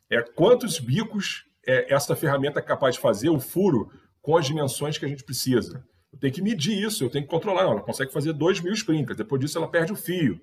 [0.10, 4.97] É quantos bicos é, essa ferramenta é capaz de fazer o furo com as dimensões
[4.97, 5.84] que a gente precisa.
[6.12, 7.63] Eu tenho que medir isso, eu tenho que controlar.
[7.63, 10.39] Ela consegue fazer 2 mil sprinkers, depois disso ela perde o fio.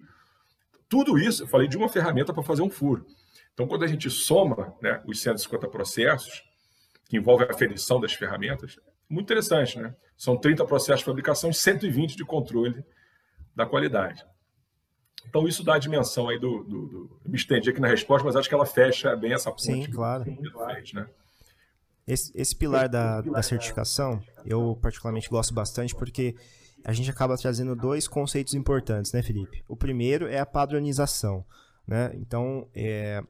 [0.92, 3.06] Tudo isso, eu falei de uma ferramenta para fazer um furo.
[3.54, 6.44] Então, quando a gente soma né, os 150 processos,
[7.08, 8.78] que envolve a aferição das ferramentas,
[9.08, 9.94] muito interessante, né?
[10.18, 12.84] São 30 processos de fabricação e 120 de controle
[13.56, 14.22] da qualidade.
[15.26, 16.62] Então, isso dá a dimensão aí do.
[16.62, 17.20] do, do...
[17.24, 19.62] Me estendi aqui na resposta, mas acho que ela fecha bem essa ponte.
[19.62, 20.24] Sim, claro.
[20.24, 21.06] Fez, né?
[22.06, 26.36] Esse, esse pilar da, da certificação, eu particularmente gosto bastante porque
[26.84, 29.62] a gente acaba trazendo dois conceitos importantes, né, Felipe?
[29.68, 31.44] O primeiro é a padronização,
[31.86, 32.12] né?
[32.14, 33.22] Então, é,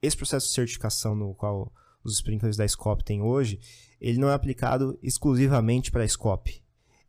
[0.00, 3.58] esse processo de certificação no qual os sprinklers da Scope têm hoje,
[4.00, 6.62] ele não é aplicado exclusivamente para a Scope.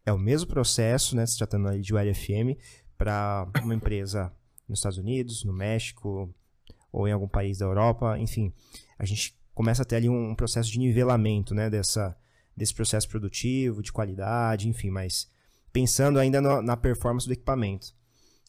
[0.05, 2.57] É o mesmo processo, né, se tratando ali de ULFM,
[2.97, 4.31] para uma empresa
[4.67, 6.33] nos Estados Unidos, no México
[6.91, 8.53] ou em algum país da Europa, enfim.
[8.97, 12.15] A gente começa a ter ali um processo de nivelamento né, dessa,
[12.55, 15.29] desse processo produtivo, de qualidade, enfim, mas
[15.75, 17.93] pensando ainda no, na performance do equipamento.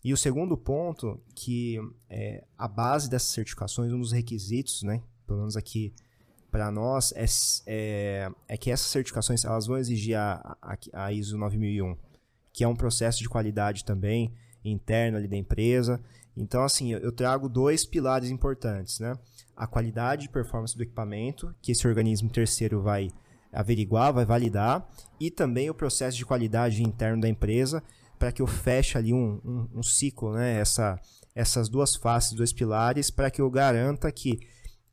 [0.04, 1.76] E o segundo ponto, que
[2.08, 5.92] é a base dessas certificações, um dos requisitos, né, pelo menos aqui
[6.52, 7.24] para nós, é,
[7.66, 11.96] é, é, que essas certificações elas vão exigir a, a, a ISO 9001,
[12.52, 14.32] que é um processo de qualidade também
[14.64, 16.00] interno ali da empresa.
[16.36, 19.18] Então, assim, eu trago dois pilares importantes, né?
[19.56, 23.10] a qualidade e performance do equipamento, que esse organismo terceiro vai
[23.56, 24.86] averiguar, vai validar,
[25.18, 27.82] e também o processo de qualidade interno da empresa
[28.18, 30.58] para que eu feche ali um, um, um ciclo, né?
[30.60, 31.00] Essa,
[31.34, 34.38] essas duas faces, dois pilares, para que eu garanta que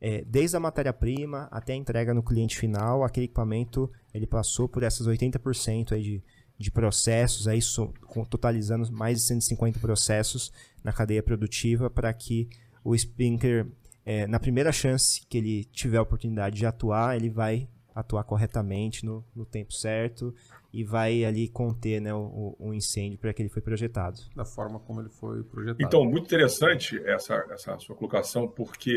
[0.02, 4.84] é, desde a matéria-prima até a entrega no cliente final, aquele equipamento ele passou por
[4.84, 6.24] essas 80% aí de,
[6.58, 7.94] de processos, aí, so,
[8.30, 10.52] totalizando mais de 150 processos
[10.84, 12.50] na cadeia produtiva para que
[12.84, 13.66] o Sprinker,
[14.06, 19.06] é, na primeira chance que ele tiver a oportunidade de atuar, ele vai atuar corretamente
[19.06, 20.34] no, no tempo certo
[20.72, 24.20] e vai ali conter né, o, o incêndio para que ele foi projetado.
[24.36, 25.86] Da forma como ele foi projetado.
[25.86, 28.96] Então, muito interessante essa, essa sua colocação, porque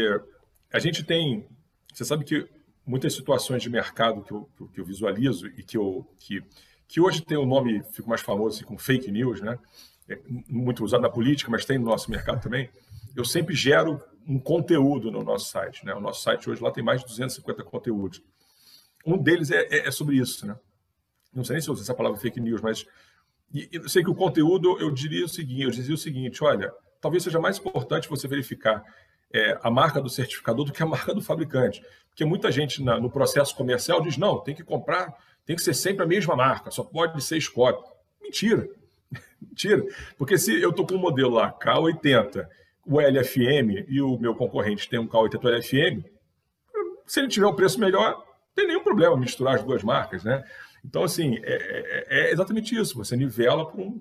[0.73, 1.47] a gente tem.
[1.93, 2.49] Você sabe que
[2.87, 6.43] muitas situações de mercado que eu, que eu visualizo e que, eu, que,
[6.87, 9.59] que hoje tem o um nome, fico mais famoso assim, com fake news, né?
[10.09, 12.71] É muito usado na política, mas tem no nosso mercado também.
[13.15, 15.85] Eu sempre gero um conteúdo no nosso site.
[15.85, 15.95] Né?
[15.95, 18.23] O nosso site hoje lá tem mais de 250 conteúdos.
[19.07, 20.57] Um deles é, é, é sobre isso, né?
[21.37, 22.87] não sei nem se eu uso essa palavra fake news, mas
[23.53, 26.73] e, eu sei que o conteúdo, eu diria o seguinte, eu dizia o seguinte, olha,
[27.01, 28.83] talvez seja mais importante você verificar
[29.33, 31.85] é, a marca do certificador do que a marca do fabricante.
[32.09, 35.15] Porque muita gente na, no processo comercial diz, não, tem que comprar,
[35.45, 37.79] tem que ser sempre a mesma marca, só pode ser Scott.
[38.21, 38.69] Mentira.
[39.41, 39.85] Mentira.
[40.17, 42.49] Porque se eu estou com um modelo lá, K80,
[42.87, 46.05] o LFM, e o meu concorrente tem um K80 LFM,
[47.07, 48.25] se ele tiver um preço melhor,
[48.57, 50.43] tem nenhum problema misturar as duas marcas, né?
[50.85, 52.97] Então, assim, é, é, é exatamente isso.
[52.97, 54.01] Você nivela por um,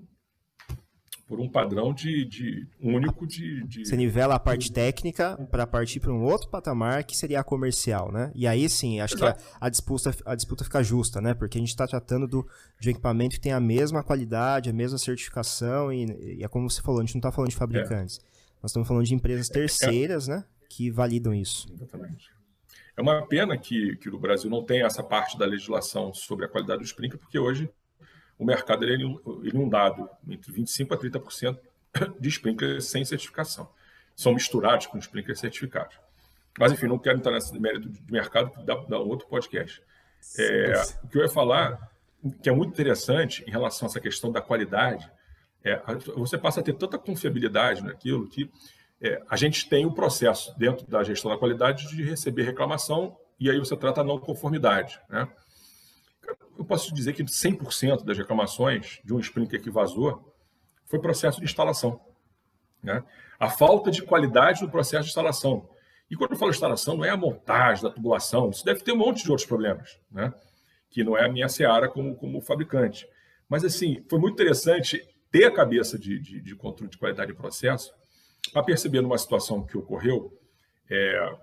[1.26, 6.00] por um padrão de, de único de, de, Você nivela a parte técnica para partir
[6.00, 8.32] para um outro patamar que seria a comercial, né?
[8.34, 9.38] E aí sim, acho Exato.
[9.38, 11.34] que a, a, disputa, a disputa fica justa, né?
[11.34, 12.48] Porque a gente está tratando do,
[12.80, 16.70] de um equipamento que tem a mesma qualidade, a mesma certificação e, e é como
[16.70, 18.18] você falou, a gente não está falando de fabricantes.
[18.18, 18.36] É.
[18.62, 20.36] Nós estamos falando de empresas terceiras, é.
[20.36, 20.44] né?
[20.68, 21.68] Que validam isso.
[21.72, 22.35] Exatamente.
[22.96, 26.48] É uma pena que, que o Brasil não tenha essa parte da legislação sobre a
[26.48, 27.68] qualidade do sprinkler, porque hoje
[28.38, 28.94] o mercado é
[29.44, 31.58] inundado entre 25% a 30%
[32.18, 33.68] de sprinklers sem certificação.
[34.14, 35.98] São misturados com sprinklers certificados.
[36.58, 39.82] Mas, enfim, não quero entrar nesse mérito de mercado, dá, dá um outro podcast.
[40.38, 40.72] É,
[41.04, 41.90] o que eu ia falar,
[42.42, 45.10] que é muito interessante em relação a essa questão da qualidade,
[45.62, 45.80] é,
[46.16, 48.50] você passa a ter tanta confiabilidade naquilo que
[49.00, 53.16] é, a gente tem o um processo dentro da gestão da qualidade de receber reclamação
[53.38, 55.00] e aí você trata a não conformidade.
[55.08, 55.28] Né?
[56.58, 60.34] Eu posso dizer que 100% das reclamações de um sprinkler que vazou
[60.86, 62.00] foi processo de instalação.
[62.82, 63.02] Né?
[63.38, 65.68] A falta de qualidade no processo de instalação.
[66.10, 68.96] E quando eu falo instalação, não é a montagem da tubulação, isso deve ter um
[68.96, 70.32] monte de outros problemas, né?
[70.88, 73.06] que não é a minha seara como, como fabricante.
[73.48, 77.36] Mas, assim, foi muito interessante ter a cabeça de, de, de controle de qualidade de
[77.36, 77.92] processo
[78.52, 80.32] para perceber numa situação que ocorreu
[80.90, 81.36] é,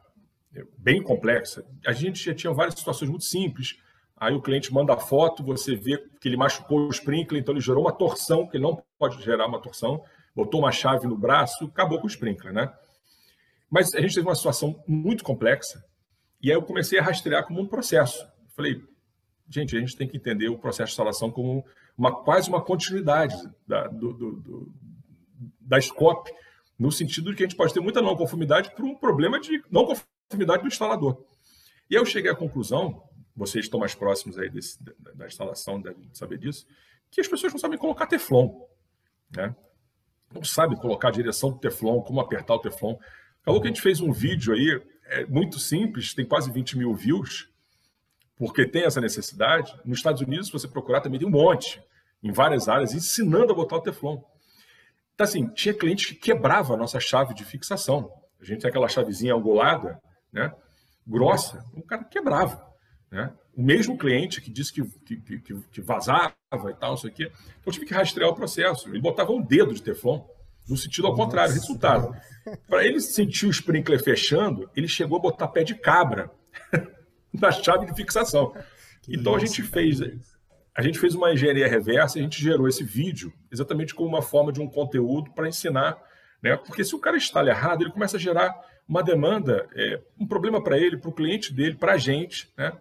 [0.55, 3.77] é, bem complexa, a gente já tinha várias situações muito simples.
[4.15, 7.61] Aí o cliente manda a foto, você vê que ele machucou o sprinkler, então ele
[7.61, 10.03] gerou uma torção, que ele não pode gerar uma torção,
[10.35, 12.71] botou uma chave no braço, acabou com o sprinkler, né?
[13.69, 15.83] Mas a gente teve uma situação muito complexa,
[16.41, 18.25] e aí eu comecei a rastrear como um processo.
[18.55, 18.81] Falei,
[19.49, 21.65] gente, a gente tem que entender o processo de instalação como
[21.97, 23.35] uma, quase uma continuidade
[23.67, 24.73] da, do, do, do,
[25.59, 25.79] da
[26.77, 29.63] no sentido de que a gente pode ter muita não conformidade por um problema de
[29.69, 31.23] não conformidade do instalador.
[31.89, 33.03] E eu cheguei à conclusão,
[33.36, 34.77] vocês estão mais próximos aí desse,
[35.15, 36.65] da instalação, devem saber disso,
[37.12, 38.65] que as pessoas não sabem colocar Teflon.
[39.36, 39.55] Né?
[40.33, 42.97] Não sabem colocar a direção do Teflon, como apertar o Teflon.
[43.43, 46.93] Falou que a gente fez um vídeo aí, é muito simples, tem quase 20 mil
[46.95, 47.49] views,
[48.36, 49.73] porque tem essa necessidade.
[49.86, 51.83] Nos Estados Unidos, se você procurar, também tem um monte,
[52.23, 54.21] em várias áreas, ensinando a botar o Teflon.
[55.13, 58.12] Então, assim, tinha cliente que quebrava a nossa chave de fixação.
[58.41, 59.99] A gente tem aquela chavezinha angulada,
[60.32, 60.52] né?
[61.06, 62.65] Grossa, o cara quebrava.
[63.12, 63.32] Né?
[63.56, 66.34] O mesmo cliente que disse que, que, que, que vazava
[66.69, 67.26] e tal, não sei o quê.
[67.26, 68.89] Então, eu tive que rastrear o processo.
[68.89, 70.26] Ele botava um dedo de Teflon,
[70.67, 71.54] no sentido ao contrário.
[71.54, 72.15] Resultado:
[72.67, 76.32] para ele sentir o sprinkler fechando, ele chegou a botar pé de cabra
[77.32, 78.52] na chave de fixação.
[79.04, 79.99] Que então, isso, a gente fez
[80.75, 84.51] a gente fez uma engenharia reversa a gente gerou esse vídeo exatamente como uma forma
[84.51, 85.97] de um conteúdo para ensinar,
[86.41, 86.57] né?
[86.57, 90.62] Porque se o cara instala errado, ele começa a gerar uma demanda, é, um problema
[90.62, 92.73] para ele, para o cliente dele, para a gente, né?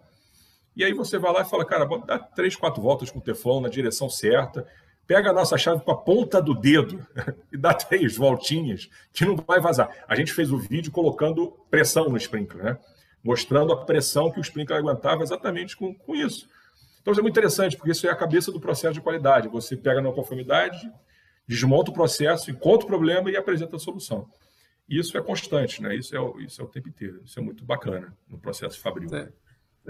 [0.75, 3.61] E aí você vai lá e fala, cara, dá três, quatro voltas com o Teflon
[3.61, 4.67] na direção certa,
[5.05, 7.05] pega a nossa chave com a ponta do dedo
[7.53, 9.89] e dá três voltinhas, que não vai vazar.
[10.07, 12.77] A gente fez o vídeo colocando pressão no sprinkler, né?
[13.23, 16.49] Mostrando a pressão que o sprinkler aguentava exatamente com, com isso.
[17.03, 19.49] Então, isso é muito interessante, porque isso é a cabeça do processo de qualidade.
[19.49, 20.89] Você pega na conformidade,
[21.45, 24.25] desmonta o processo, encontra o problema e apresenta a solução.
[24.87, 25.95] Isso é constante, né?
[25.97, 27.21] Isso é, o, isso é o tempo inteiro.
[27.25, 29.09] Isso é muito bacana no processo fabril.
[29.13, 29.29] É.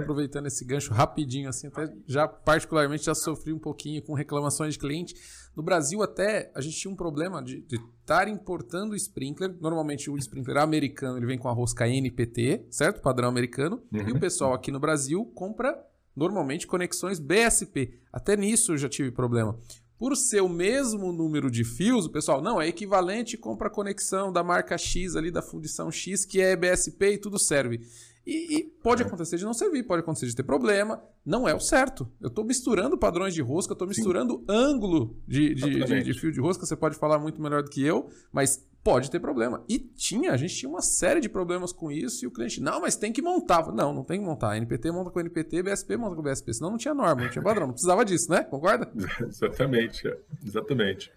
[0.01, 4.79] aproveitando esse gancho rapidinho, assim, até já particularmente já sofri um pouquinho com reclamações de
[4.79, 5.13] cliente.
[5.55, 9.55] No Brasil até a gente tinha um problema de estar importando sprinkler.
[9.61, 13.01] Normalmente o sprinkler americano ele vem com a rosca NPT, certo?
[13.01, 13.83] Padrão americano.
[13.91, 14.09] Uhum.
[14.09, 15.79] E o pessoal aqui no Brasil compra
[16.15, 17.99] normalmente conexões BSP.
[18.11, 19.57] Até nisso eu já tive problema.
[19.97, 24.43] Por ser o mesmo número de fios, o pessoal, não, é equivalente, compra conexão da
[24.43, 27.79] marca X ali, da fundição X, que é BSP e tudo serve.
[28.25, 31.03] E, e, pode acontecer de não servir, pode acontecer de ter problema.
[31.25, 32.09] Não é o certo.
[32.21, 34.45] Eu estou misturando padrões de rosca, estou misturando Sim.
[34.47, 36.65] ângulo de, de, de, de, fio de rosca.
[36.65, 39.63] Você pode falar muito melhor do que eu, mas pode ter problema.
[39.67, 42.81] E tinha, a gente tinha uma série de problemas com isso e o cliente, não,
[42.81, 43.71] mas tem que montar.
[43.73, 44.55] Não, não tem que montar.
[44.55, 46.53] NPT monta com NPT, BSP monta com BSP.
[46.53, 47.67] Senão não tinha norma, não tinha padrão.
[47.67, 48.43] Não precisava disso, né?
[48.43, 48.89] Concorda?
[49.27, 50.17] exatamente, é.
[50.45, 51.11] exatamente.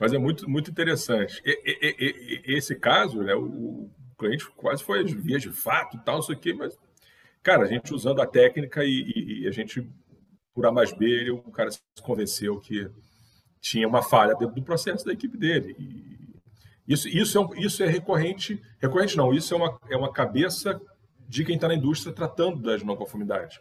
[0.00, 1.42] Mas é muito, muito interessante.
[1.44, 3.88] E, e, e, esse caso, né, o,
[4.22, 6.78] cliente quase foi às vias de fato e tal, isso aqui, mas,
[7.42, 9.86] cara, a gente usando a técnica e, e, e a gente,
[10.54, 12.88] por A mais B, o cara se convenceu que
[13.60, 15.74] tinha uma falha dentro do processo da equipe dele.
[15.78, 16.12] E
[16.86, 20.80] isso, isso, é, um, isso é recorrente, recorrente não, isso é uma, é uma cabeça
[21.28, 23.60] de quem está na indústria tratando das não conformidades.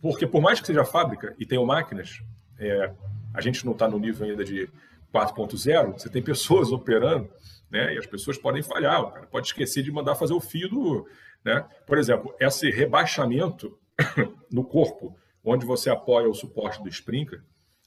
[0.00, 2.22] Porque por mais que seja fábrica e tenham máquinas,
[2.58, 2.92] é,
[3.34, 4.68] a gente não está no nível ainda de
[5.12, 7.28] 4.0, você tem pessoas operando
[7.72, 7.94] né?
[7.94, 11.08] E as pessoas podem falhar, o cara pode esquecer de mandar fazer o fio do.
[11.42, 11.66] Né?
[11.86, 13.78] Por exemplo, esse rebaixamento
[14.52, 17.42] no corpo, onde você apoia o suporte do sprinkler,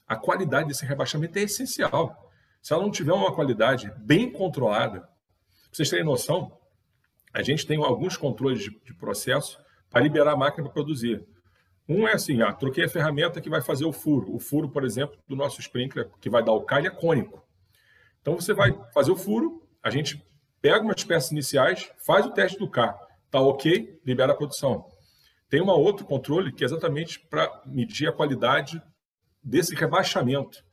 [0.06, 2.30] a qualidade desse rebaixamento é essencial.
[2.60, 5.08] Se ela não tiver uma qualidade bem controlada,
[5.70, 6.58] vocês terem noção,
[7.32, 11.24] a gente tem alguns controles de, de processo para liberar a máquina para produzir.
[11.88, 14.34] Um é assim, ah, troquei a ferramenta que vai fazer o furo.
[14.34, 17.46] O furo, por exemplo, do nosso sprinkler, que vai dar o calho, é cônico.
[18.20, 20.20] Então você vai fazer o furo, a gente
[20.60, 22.98] pega umas peças iniciais, faz o teste do carro,
[23.30, 24.84] tá ok, libera a produção.
[25.48, 28.82] Tem um outro controle que é exatamente para medir a qualidade
[29.40, 30.64] desse rebaixamento.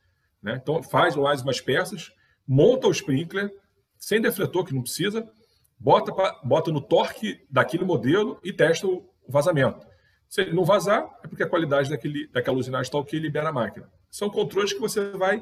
[0.42, 0.58] Né?
[0.60, 2.10] Então faz mais umas peças,
[2.44, 3.52] monta o sprinkler,
[3.96, 5.30] sem defletor, que não precisa,
[5.78, 9.86] bota, pra, bota no torque daquele modelo e testa o vazamento.
[10.28, 13.50] Se ele não vazar, é porque a qualidade daquele, daquela usinagem está ok e libera
[13.50, 13.88] a máquina.
[14.10, 15.40] São controles que você vai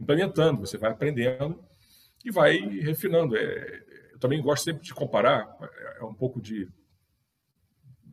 [0.00, 1.68] implementando, você vai aprendendo
[2.24, 3.36] e vai refinando.
[3.36, 5.48] É, eu também gosto sempre de comparar,
[5.98, 6.68] é um pouco de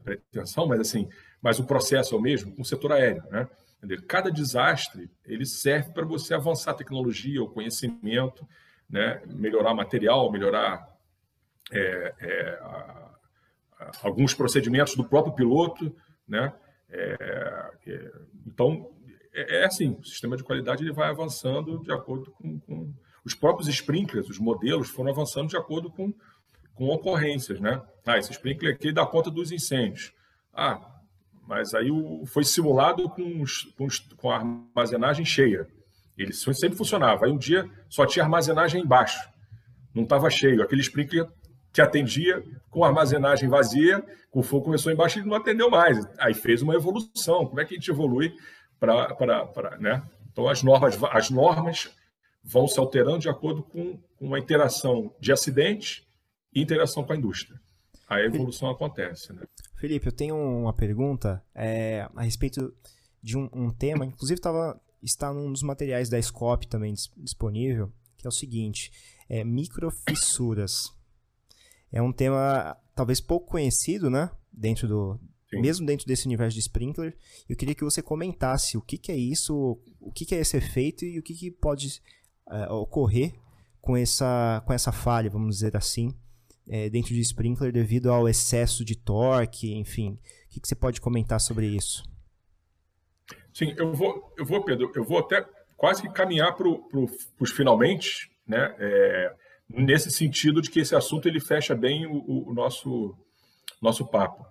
[0.03, 1.09] pretensão, mas assim,
[1.41, 3.47] mas o processo é o mesmo com o setor aéreo, né?
[4.07, 8.47] Cada desastre ele serve para você avançar a tecnologia, o conhecimento,
[8.89, 9.21] né?
[9.27, 10.87] melhorar material, melhorar
[11.71, 13.15] é, é, a,
[13.79, 15.95] a, alguns procedimentos do próprio piloto,
[16.27, 16.53] né?
[16.89, 18.11] É, é
[18.47, 18.91] então
[19.33, 22.93] é, é, assim, o sistema de qualidade ele vai avançando de acordo com, com
[23.27, 26.13] os próprios sprinklers, os modelos, foram avançando de acordo com,
[26.73, 27.81] com ocorrências, né?
[28.05, 30.13] Ah, esse sprinkler aqui dá conta dos incêndios.
[30.53, 30.79] Ah,
[31.45, 33.43] mas aí o, foi simulado com,
[33.77, 35.67] com, com a armazenagem cheia.
[36.17, 37.25] Ele sempre funcionava.
[37.25, 39.19] Aí um dia só tinha armazenagem embaixo,
[39.93, 40.63] não estava cheio.
[40.63, 41.27] Aquele sprinkler
[41.73, 45.97] que atendia com armazenagem vazia, com o fogo começou embaixo e não atendeu mais.
[46.17, 47.45] Aí fez uma evolução.
[47.45, 48.33] Como é que a gente evolui
[48.79, 49.77] para.
[49.79, 50.01] Né?
[50.31, 51.93] Então, as normas, as normas
[52.47, 56.07] vão se alterando de acordo com uma interação de acidente
[56.55, 57.59] e interação com a indústria.
[58.07, 59.33] A evolução acontece.
[59.33, 59.41] Né?
[59.75, 62.73] Felipe, eu tenho uma pergunta é, a respeito
[63.21, 68.25] de um, um tema, inclusive tava, está num dos materiais da Scope também disponível, que
[68.25, 68.91] é o seguinte,
[69.27, 70.93] é microfissuras.
[71.91, 74.31] É um tema talvez pouco conhecido, né?
[74.53, 75.59] Dentro do, Sim.
[75.61, 77.17] mesmo dentro desse universo de sprinkler.
[77.47, 80.55] Eu queria que você comentasse o que, que é isso, o que, que é esse
[80.55, 82.01] efeito e o que, que pode
[82.47, 83.33] uh, ocorrer
[83.81, 86.13] com essa, com essa falha, vamos dizer assim,
[86.67, 90.19] é, dentro de sprinkler devido ao excesso de torque, enfim.
[90.45, 92.03] O que, que você pode comentar sobre isso?
[93.53, 97.05] Sim, eu vou, eu vou, Pedro, eu vou até quase que caminhar para pro,
[97.39, 98.75] os finalmente, né?
[98.77, 99.33] É,
[99.69, 103.15] nesse sentido de que esse assunto ele fecha bem o, o nosso,
[103.81, 104.45] nosso papo.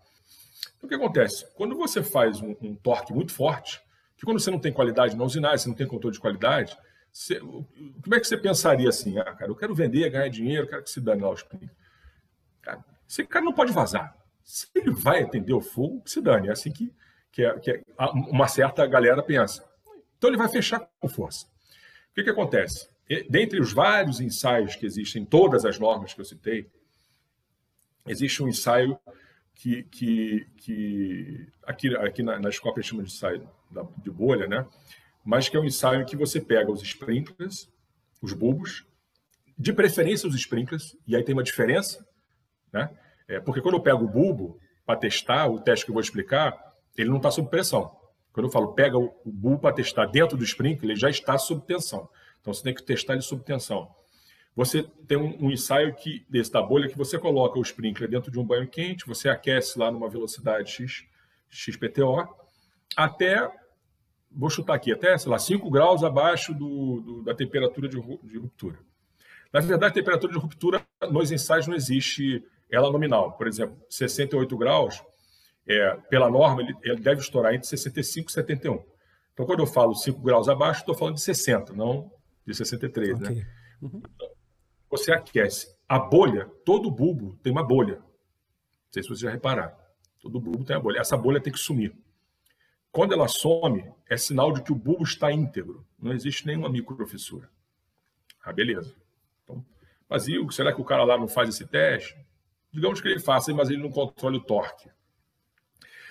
[0.82, 1.46] O que acontece?
[1.54, 3.80] Quando você faz um, um torque muito forte,
[4.16, 6.76] que quando você não tem qualidade na usinagem, você não tem controle de qualidade,
[7.16, 9.18] você, como é que você pensaria assim?
[9.18, 11.42] Ah, cara, eu quero vender, ganhar dinheiro, quero que se dane lá os
[12.60, 14.14] Cara, esse cara não pode vazar.
[14.44, 16.48] Se ele vai atender o fogo, que se dane.
[16.48, 16.92] É assim que,
[17.32, 17.82] que, é, que é,
[18.30, 19.64] uma certa galera pensa.
[20.18, 21.46] Então ele vai fechar com força.
[22.10, 22.86] O que, que acontece?
[23.30, 26.70] Dentre os vários ensaios que existem, todas as normas que eu citei,
[28.06, 28.98] existe um ensaio
[29.54, 33.48] que, que, que aqui, aqui na, na escola chama de ensaio
[34.02, 34.66] de bolha, né?
[35.26, 37.68] Mas que é um ensaio em que você pega os sprinklers,
[38.22, 38.86] os bulbos,
[39.58, 42.06] de preferência os sprinklers, e aí tem uma diferença,
[42.72, 42.88] né?
[43.28, 46.56] É, porque quando eu pego o bulbo, para testar, o teste que eu vou explicar,
[46.96, 47.94] ele não está sob pressão.
[48.32, 51.66] Quando eu falo pega o, bulbo para testar dentro do sprinkler, ele já está sob
[51.66, 52.08] tensão.
[52.40, 53.90] Então você tem que testar ele sob tensão.
[54.54, 58.30] Você tem um, um, ensaio que, desse da bolha que você coloca o sprinkler dentro
[58.30, 61.04] de um banho quente, você aquece lá numa velocidade X,
[61.50, 62.26] XPTO,
[62.96, 63.50] até,
[64.36, 68.38] vou chutar aqui, até, sei lá, 5 graus abaixo do, do, da temperatura de, de
[68.38, 68.78] ruptura.
[69.52, 73.32] Na verdade, a temperatura de ruptura nos ensaios não existe ela nominal.
[73.32, 75.02] Por exemplo, 68 graus,
[75.66, 78.84] é, pela norma, ele, ele, deve estourar entre 65 e 71.
[79.32, 82.10] Então, quando eu falo 5 graus abaixo, estou falando de 60, não
[82.46, 83.18] de 63.
[83.20, 83.36] Okay.
[83.36, 83.46] Né?
[83.80, 84.02] Uhum
[84.90, 87.96] você aquece a bolha, todo bulbo tem uma bolha.
[87.96, 89.76] Não sei se vocês já repararam.
[90.20, 91.00] Todo bulbo tem uma bolha.
[91.00, 91.94] Essa bolha tem que sumir.
[92.96, 95.86] Quando ela some, é sinal de que o bulbo está íntegro.
[96.00, 97.46] Não existe nenhuma microfissura.
[98.42, 98.96] Ah, beleza.
[99.44, 99.62] Então,
[100.08, 102.16] mas e, será que o cara lá não faz esse teste?
[102.72, 104.88] Digamos que ele faça, mas ele não controla o torque.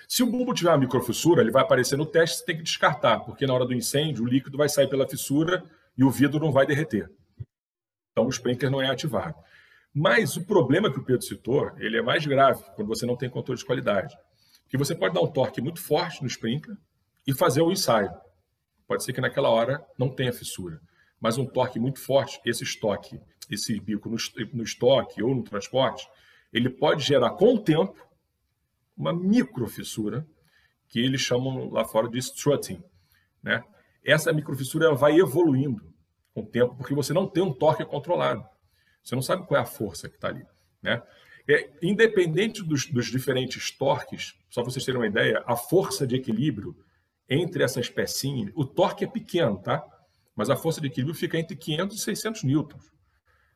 [0.06, 3.18] Se o bulbo tiver uma microfissura, ele vai aparecer no teste, você tem que descartar,
[3.18, 5.64] porque na hora do incêndio o líquido vai sair pela fissura
[5.98, 7.10] e o vidro não vai derreter.
[8.12, 9.34] Então, o sprinkler não é ativado.
[9.92, 13.28] Mas o problema que o Pedro citou, ele é mais grave quando você não tem
[13.28, 14.16] controle de qualidade.
[14.68, 16.76] Que você pode dar um torque muito forte no sprinkler
[17.26, 18.10] e fazer o ensaio.
[18.86, 20.80] Pode ser que naquela hora não tenha fissura.
[21.20, 26.08] Mas um torque muito forte, esse estoque, esse bico no, estoque ou no transporte,
[26.52, 27.96] ele pode gerar com o tempo
[28.96, 30.26] uma microfissura
[30.88, 32.82] que eles chamam lá fora de strutting.
[33.42, 33.62] Né?
[34.04, 35.82] Essa microfissura vai evoluindo
[36.32, 38.46] com o tempo, porque você não tem um torque controlado.
[39.02, 40.46] Você não sabe qual é a força que está ali.
[40.82, 41.02] Né?
[41.48, 46.16] É, independente dos, dos, diferentes torques, só para vocês terem uma ideia, a força de
[46.16, 46.76] equilíbrio
[47.28, 49.84] entre essas pecinhas, o torque é pequeno, tá?
[50.34, 52.90] Mas a força de equilíbrio fica entre 500 e 600 newtons.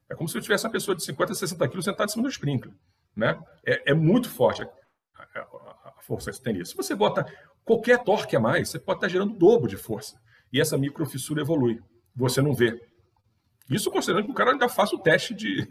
[0.08, 2.22] É como se eu tivesse uma pessoa de 50 a 60 quilos sentada em cima
[2.22, 2.74] do sprinkler,
[3.14, 3.38] né?
[3.66, 4.68] É, é muito forte a,
[5.34, 5.40] a,
[5.98, 6.66] a, força que tem ali.
[6.66, 7.24] Se você bota
[7.64, 10.20] qualquer torque a mais, você pode estar gerando o dobro de força.
[10.52, 11.80] E essa microfissura evolui
[12.14, 12.80] você não vê.
[13.70, 15.66] Isso considerando que o cara ainda faça o teste de.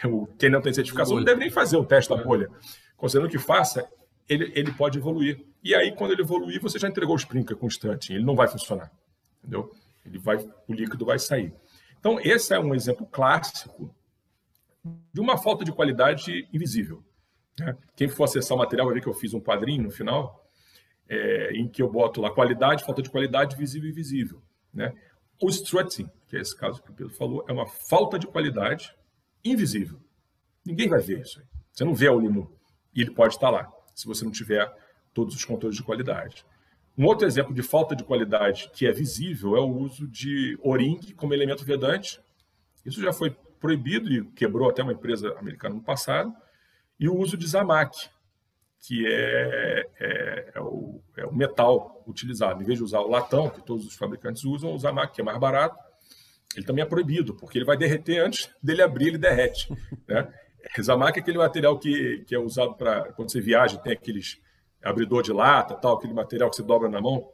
[0.38, 2.50] Quem não tem certificação não deve nem fazer o teste da bolha.
[2.96, 3.88] Considerando que faça,
[4.28, 5.44] ele, ele pode evoluir.
[5.62, 8.12] E aí, quando ele evoluir, você já entregou o sprinkler constante.
[8.12, 8.90] Ele não vai funcionar.
[9.38, 9.72] Entendeu?
[10.04, 10.36] Ele vai,
[10.68, 11.54] o líquido vai sair.
[11.98, 13.94] Então, esse é um exemplo clássico
[15.12, 17.02] de uma falta de qualidade invisível.
[17.58, 17.76] Né?
[17.96, 20.46] Quem for acessar o material vai ver que eu fiz um quadrinho no final,
[21.08, 24.42] é, em que eu boto lá qualidade, falta de qualidade, visível e invisível.
[24.72, 24.92] Né?
[25.40, 28.94] O strutting, que é esse caso que o Pedro falou, é uma falta de qualidade
[29.44, 30.00] invisível.
[30.64, 31.46] Ninguém vai ver isso aí.
[31.72, 32.50] Você não vê o aluno
[32.94, 34.72] e ele pode estar lá, se você não tiver
[35.12, 36.44] todos os controles de qualidade.
[36.96, 41.00] Um outro exemplo de falta de qualidade que é visível é o uso de O-ring
[41.16, 42.20] como elemento vedante.
[42.86, 46.32] Isso já foi proibido e quebrou até uma empresa americana no passado.
[46.98, 48.08] E o uso de Zamac,
[48.80, 52.62] que é, é, é, o, é, o, metal utilizado.
[52.62, 55.38] Em vez de usar o latão, que todos os fabricantes usam, usar que é mais
[55.38, 55.78] barato.
[56.56, 59.68] Ele também é proibido, porque ele vai derreter antes dele abrir, ele derrete.
[60.06, 60.32] Né?
[60.80, 64.40] Zamac é aquele material que, que é usado para quando você viaja, tem aqueles
[64.82, 67.30] abridor de lata, tal, aquele material que você dobra na mão.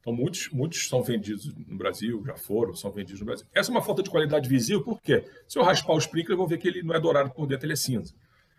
[0.00, 3.46] Então, muitos, muitos são vendidos no Brasil, já foram, são vendidos no Brasil.
[3.54, 5.24] Essa é uma falta de qualidade visível, por quê?
[5.48, 7.66] Se eu raspar o sprinkler, eu vou ver que ele não é dourado por dentro,
[7.66, 8.14] ele é cinza.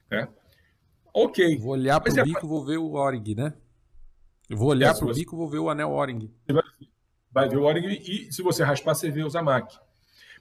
[0.10, 0.28] Né?
[1.14, 1.58] Ok.
[1.58, 2.24] Vou olhar para o é...
[2.24, 3.54] bico vou ver o O-ring, né?
[4.50, 5.20] Eu vou olhar é, para o você...
[5.20, 6.32] bico vou ver o anel O-ring.
[6.48, 6.64] Vai,
[7.32, 9.76] vai, ver o O-ring e se você raspar, você vê o Zamac.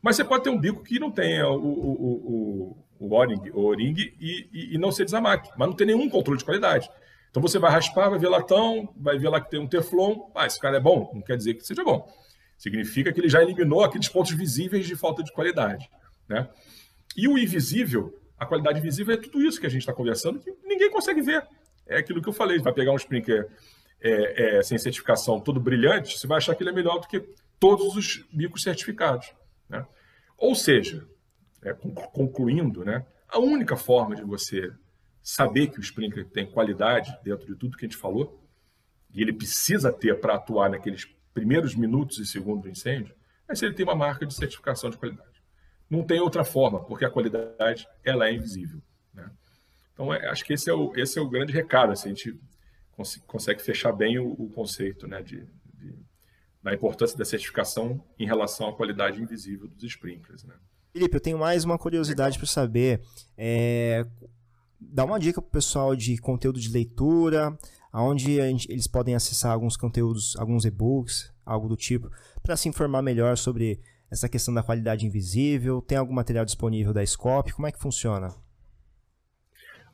[0.03, 3.61] Mas você pode ter um bico que não tenha o, o, o, o O-ring, o
[3.61, 6.91] O-ring e, e, e, não ser de Zamac, mas não tem nenhum controle de qualidade.
[7.31, 10.31] Então você vai raspar, vai ver latão, vai ver lá que tem um teflon.
[10.35, 11.11] Ah, esse cara é bom.
[11.15, 12.07] Não quer dizer que seja bom.
[12.57, 15.91] Significa que ele já eliminou aqueles pontos visíveis de falta de qualidade.
[16.29, 16.49] Né?
[17.17, 20.53] E o invisível a qualidade visível é tudo isso que a gente está conversando, que
[20.65, 21.47] ninguém consegue ver.
[21.87, 23.49] É aquilo que eu falei, vai pegar um sprinkler
[24.05, 27.21] é, é, sem certificação todo brilhante, você vai achar que ele é melhor do que
[27.59, 29.33] todos os bicos certificados.
[29.69, 29.85] Né?
[30.37, 31.07] Ou seja,
[31.63, 34.71] é, concluindo, né, a única forma de você
[35.23, 38.41] saber que o sprinkler tem qualidade dentro de tudo que a gente falou,
[39.13, 43.15] e ele precisa ter para atuar naqueles primeiros minutos e segundos do incêndio,
[43.49, 45.35] é se ele tem uma marca de certificação de qualidade
[45.95, 48.81] não tem outra forma, porque a qualidade ela é invisível.
[49.13, 49.31] Né?
[49.93, 51.93] Então, é, acho que esse é, o, esse é o grande recado.
[51.93, 52.39] Assim, a gente
[52.95, 55.95] cons consegue fechar bem o, o conceito né, de, de,
[56.63, 60.45] da importância da certificação em relação à qualidade invisível dos sprinklers.
[60.45, 60.55] Né?
[60.93, 63.01] Felipe, eu tenho mais uma curiosidade para saber.
[63.37, 64.07] É,
[64.81, 67.57] dá uma dica para o pessoal de conteúdo de leitura,
[67.93, 72.11] onde gente, eles podem acessar alguns conteúdos, alguns e-books, algo do tipo,
[72.43, 73.81] para se informar melhor sobre
[74.11, 75.83] essa questão da qualidade invisível?
[75.83, 77.53] Tem algum material disponível da Scope?
[77.53, 78.35] Como é que funciona?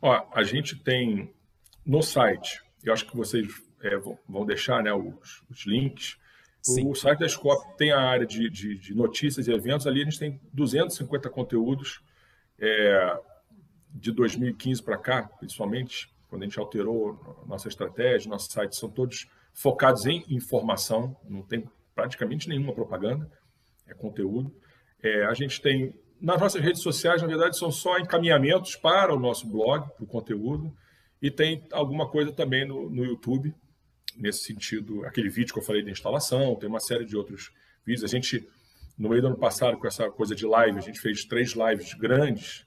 [0.03, 1.32] Ó, a gente tem
[1.84, 3.46] no site, eu acho que vocês
[3.82, 3.96] é,
[4.28, 6.18] vão deixar né, os, os links.
[6.62, 6.88] Sim.
[6.88, 9.86] O site da Scope tem a área de, de, de, notícias e eventos.
[9.86, 12.02] Ali a gente tem 250 conteúdos
[12.58, 13.18] é,
[13.94, 19.26] de 2015 para cá, principalmente, quando a gente alterou nossa estratégia, nossos sites são todos
[19.52, 23.30] focados em informação, não tem praticamente nenhuma propaganda,
[23.86, 24.54] é conteúdo.
[25.02, 29.18] É, a gente tem, nas nossas redes sociais, na verdade, são só encaminhamentos para o
[29.18, 30.74] nosso blog, para o conteúdo,
[31.22, 33.54] e tem alguma coisa também no, no YouTube,
[34.16, 37.52] nesse sentido, aquele vídeo que eu falei de instalação, tem uma série de outros
[37.84, 38.04] vídeos.
[38.04, 38.48] A gente,
[38.98, 41.94] no meio do ano passado, com essa coisa de live, a gente fez três lives
[41.94, 42.66] grandes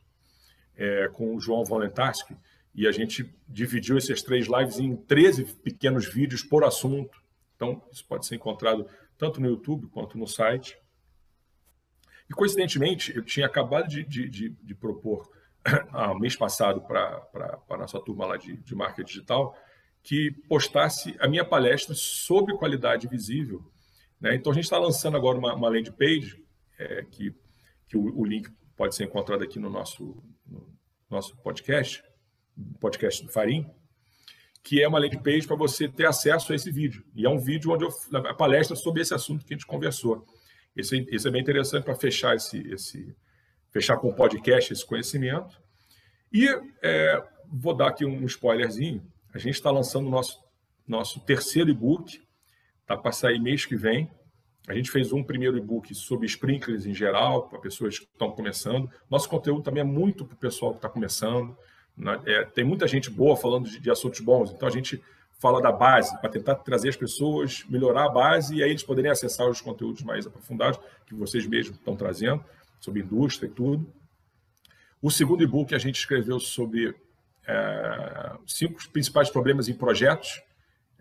[0.75, 2.35] é, com o João Valentarski,
[2.75, 7.21] e a gente dividiu essas três lives em 13 pequenos vídeos por assunto.
[7.55, 10.75] Então, isso pode ser encontrado tanto no YouTube quanto no site.
[12.27, 15.29] E, coincidentemente, eu tinha acabado de, de, de, de propor,
[15.91, 17.27] ah, mês passado, para
[17.69, 19.55] a nossa turma lá de, de marketing digital,
[20.01, 23.63] que postasse a minha palestra sobre qualidade visível.
[24.19, 24.35] Né?
[24.35, 26.43] Então, a gente está lançando agora uma, uma landing page,
[26.77, 27.33] é, que,
[27.87, 30.67] que o, o, link pode ser encontrado aqui no nosso, no
[31.09, 32.03] nosso podcast,
[32.79, 33.69] podcast do Farim,
[34.61, 37.05] que é uma landing page para você ter acesso a esse vídeo.
[37.15, 37.91] E é um vídeo onde eu
[38.25, 40.25] a palestra sobre esse assunto que a gente conversou.
[40.75, 43.15] Esse, esse é bem interessante para fechar esse, esse
[43.73, 45.59] fechar com o podcast esse conhecimento.
[46.31, 46.47] E
[46.81, 49.03] é, vou dar aqui um spoilerzinho.
[49.33, 50.39] A gente está lançando o nosso,
[50.87, 52.21] nosso terceiro e-book,
[52.81, 54.09] está para sair mês que vem.
[54.67, 58.89] A gente fez um primeiro e-book sobre sprinklers em geral, para pessoas que estão começando.
[59.09, 61.57] Nosso conteúdo também é muito para o pessoal que está começando.
[61.97, 62.19] Né?
[62.25, 65.01] É, tem muita gente boa falando de, de, assuntos bons, então a gente
[65.39, 69.11] fala da base, para tentar trazer as pessoas, melhorar a base e aí eles poderem
[69.11, 72.43] acessar os conteúdos mais aprofundados que vocês mesmos estão trazendo,
[72.83, 73.89] sobre indústria e tudo.
[75.01, 76.93] O segundo e-book a gente escreveu sobre
[77.47, 80.41] é, cinco principais problemas em projetos,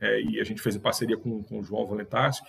[0.01, 2.49] é, e a gente fez em parceria com, com o João Valentarski,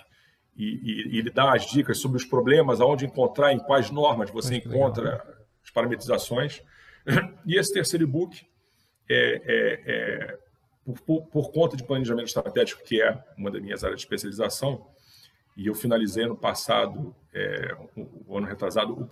[0.56, 4.52] e, e, ele dá as dicas sobre os problemas, aonde encontrar, em quais normas você
[4.52, 5.28] Muito encontra legal.
[5.64, 6.62] as parametrizações.
[7.46, 8.48] E esse terceiro e-book,
[9.10, 10.40] é, é, é
[10.86, 14.88] por, por, por, conta de planejamento estratégico, que é uma das minhas áreas de especialização,
[15.56, 17.76] e eu finalizei no passado, é,
[18.28, 19.10] o, ano retrasado,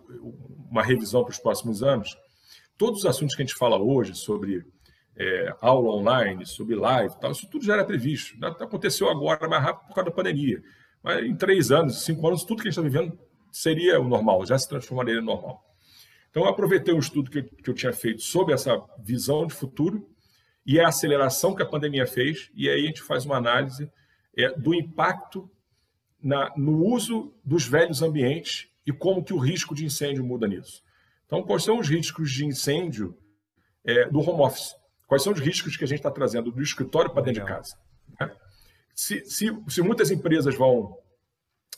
[0.69, 2.17] uma revisão para os próximos anos,
[2.77, 4.65] todos os assuntos que a gente fala hoje sobre
[5.15, 8.43] é, aula online, sobre live, tal, isso tudo já era previsto.
[8.43, 10.63] Aconteceu agora mais rápido por causa da pandemia.
[11.03, 13.17] Mas em três anos, cinco anos, tudo que a gente está vivendo
[13.51, 15.63] seria o normal, já se transformaria em normal.
[16.29, 19.53] Então, eu aproveitei um estudo que eu, que eu tinha feito sobre essa visão de
[19.53, 20.09] futuro
[20.65, 23.91] e a aceleração que a pandemia fez, e aí a gente faz uma análise
[24.37, 25.49] é, do impacto
[26.21, 30.83] na, no uso dos velhos ambientes e como que o risco de incêndio muda nisso.
[31.25, 33.17] Então, quais são os riscos de incêndio
[33.85, 34.75] é, do home office?
[35.07, 37.77] Quais são os riscos que a gente está trazendo do escritório para dentro de casa?
[38.19, 38.31] Né?
[38.93, 40.97] Se, se, se, muitas empresas vão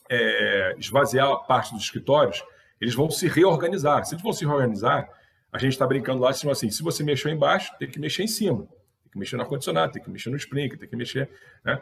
[0.09, 2.43] é, esvaziar parte dos escritórios,
[2.79, 4.05] eles vão se reorganizar.
[4.05, 5.09] Se eles vão se reorganizar,
[5.51, 8.27] a gente está brincando lá assim, assim, se você mexeu embaixo, tem que mexer em
[8.27, 8.65] cima.
[9.03, 11.29] Tem que mexer no ar-condicionado, tem que mexer no sprinkler, tem que mexer...
[11.63, 11.81] Né?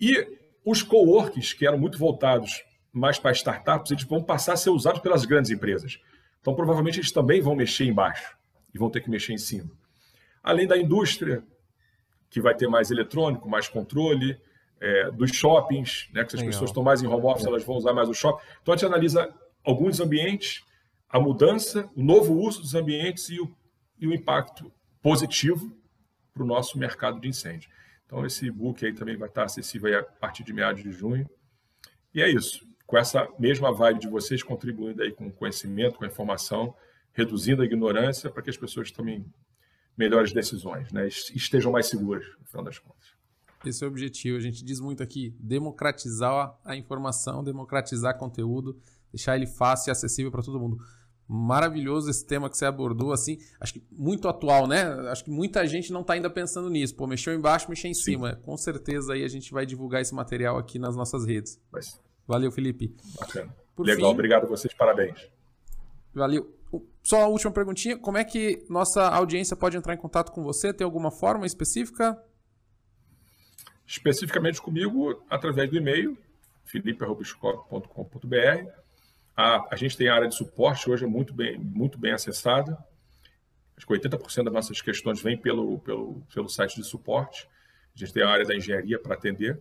[0.00, 4.70] E os coworks, que eram muito voltados mais para startups, eles vão passar a ser
[4.70, 5.98] usados pelas grandes empresas.
[6.40, 8.36] Então, provavelmente, eles também vão mexer embaixo
[8.74, 9.70] e vão ter que mexer em cima.
[10.42, 11.42] Além da indústria,
[12.28, 14.38] que vai ter mais eletrônico, mais controle,
[14.80, 17.76] é, dos shoppings, né, que se as pessoas estão mais em home office, elas vão
[17.76, 18.44] usar mais o shopping.
[18.60, 19.32] Então, a gente analisa
[19.64, 20.64] alguns ambientes,
[21.08, 23.54] a mudança, o novo uso dos ambientes e o,
[23.98, 25.72] e o impacto positivo
[26.34, 27.70] para o nosso mercado de incêndio.
[28.12, 31.26] Então, esse e-book aí também vai estar acessível a partir de meados de junho.
[32.14, 32.62] E é isso.
[32.86, 36.74] Com essa mesma vibe de vocês contribuindo aí com conhecimento, com informação,
[37.14, 39.24] reduzindo a ignorância para que as pessoas tomem
[39.96, 41.08] melhores decisões, né?
[41.08, 43.14] estejam mais seguras, no final das contas.
[43.64, 44.36] Esse é o objetivo.
[44.36, 48.78] A gente diz muito aqui: democratizar a informação, democratizar conteúdo,
[49.10, 50.76] deixar ele fácil e acessível para todo mundo.
[51.34, 54.82] Maravilhoso esse tema que você abordou, assim, acho que muito atual, né?
[55.08, 56.94] Acho que muita gente não está ainda pensando nisso.
[56.94, 58.02] Pô, mexeu embaixo, mexeu em Sim.
[58.02, 58.36] cima.
[58.44, 61.58] Com certeza aí a gente vai divulgar esse material aqui nas nossas redes.
[61.72, 61.98] Mas...
[62.28, 62.94] Valeu, Felipe.
[63.18, 63.56] Bacana.
[63.74, 65.26] Por Legal, fim, obrigado a vocês, parabéns.
[66.12, 66.54] Valeu.
[67.02, 70.70] Só a última perguntinha, como é que nossa audiência pode entrar em contato com você?
[70.70, 72.22] Tem alguma forma específica?
[73.86, 76.14] Especificamente comigo, através do e-mail,
[76.66, 78.81] felipe.com.br.
[79.36, 82.76] A, a gente tem a área de suporte, hoje é muito bem, muito bem acessada.
[83.76, 87.48] Acho que 80% das nossas questões vêm pelo, pelo, pelo site de suporte.
[87.94, 89.60] A gente tem a área da engenharia para atender.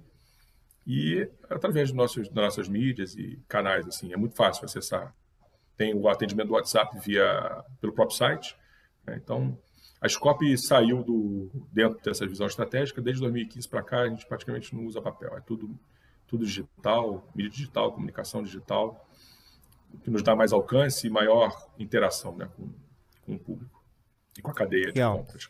[0.85, 5.15] E através nossos, nossas mídias e canais, assim, é muito fácil acessar.
[5.77, 8.57] Tem o atendimento do WhatsApp via, pelo próprio site.
[9.05, 9.19] Né?
[9.23, 9.57] Então,
[9.99, 14.75] A Scop saiu do, dentro dessa visão estratégica, desde 2015 para cá, a gente praticamente
[14.75, 15.79] não usa papel, é tudo,
[16.27, 19.07] tudo digital, mídia digital, comunicação digital,
[20.03, 22.69] que nos dá mais alcance e maior interação né, com,
[23.25, 23.83] com o público
[24.37, 25.13] e com a cadeia Legal.
[25.13, 25.49] de compras.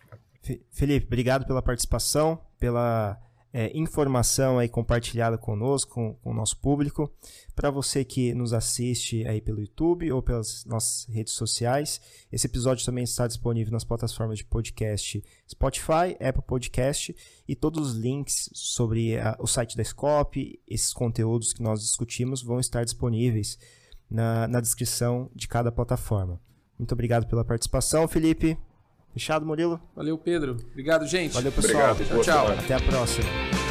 [0.71, 3.19] Felipe, obrigado pela participação, pela
[3.53, 7.11] é, informação aí compartilhada conosco, com, com o nosso público.
[7.55, 12.85] Para você que nos assiste aí pelo YouTube ou pelas nossas redes sociais, esse episódio
[12.85, 17.15] também está disponível nas plataformas de podcast Spotify, Apple Podcast
[17.47, 22.41] e todos os links sobre a, o site da Scope, esses conteúdos que nós discutimos
[22.41, 23.57] vão estar disponíveis
[24.11, 26.39] na, na descrição de cada plataforma.
[26.77, 28.57] Muito obrigado pela participação, Felipe.
[29.13, 29.79] Fechado, Murilo?
[29.95, 30.57] Valeu, Pedro.
[30.71, 31.33] Obrigado, gente.
[31.33, 31.91] Valeu, pessoal.
[31.91, 32.51] Obrigado, tchau, tchau.
[32.51, 33.70] Até a próxima.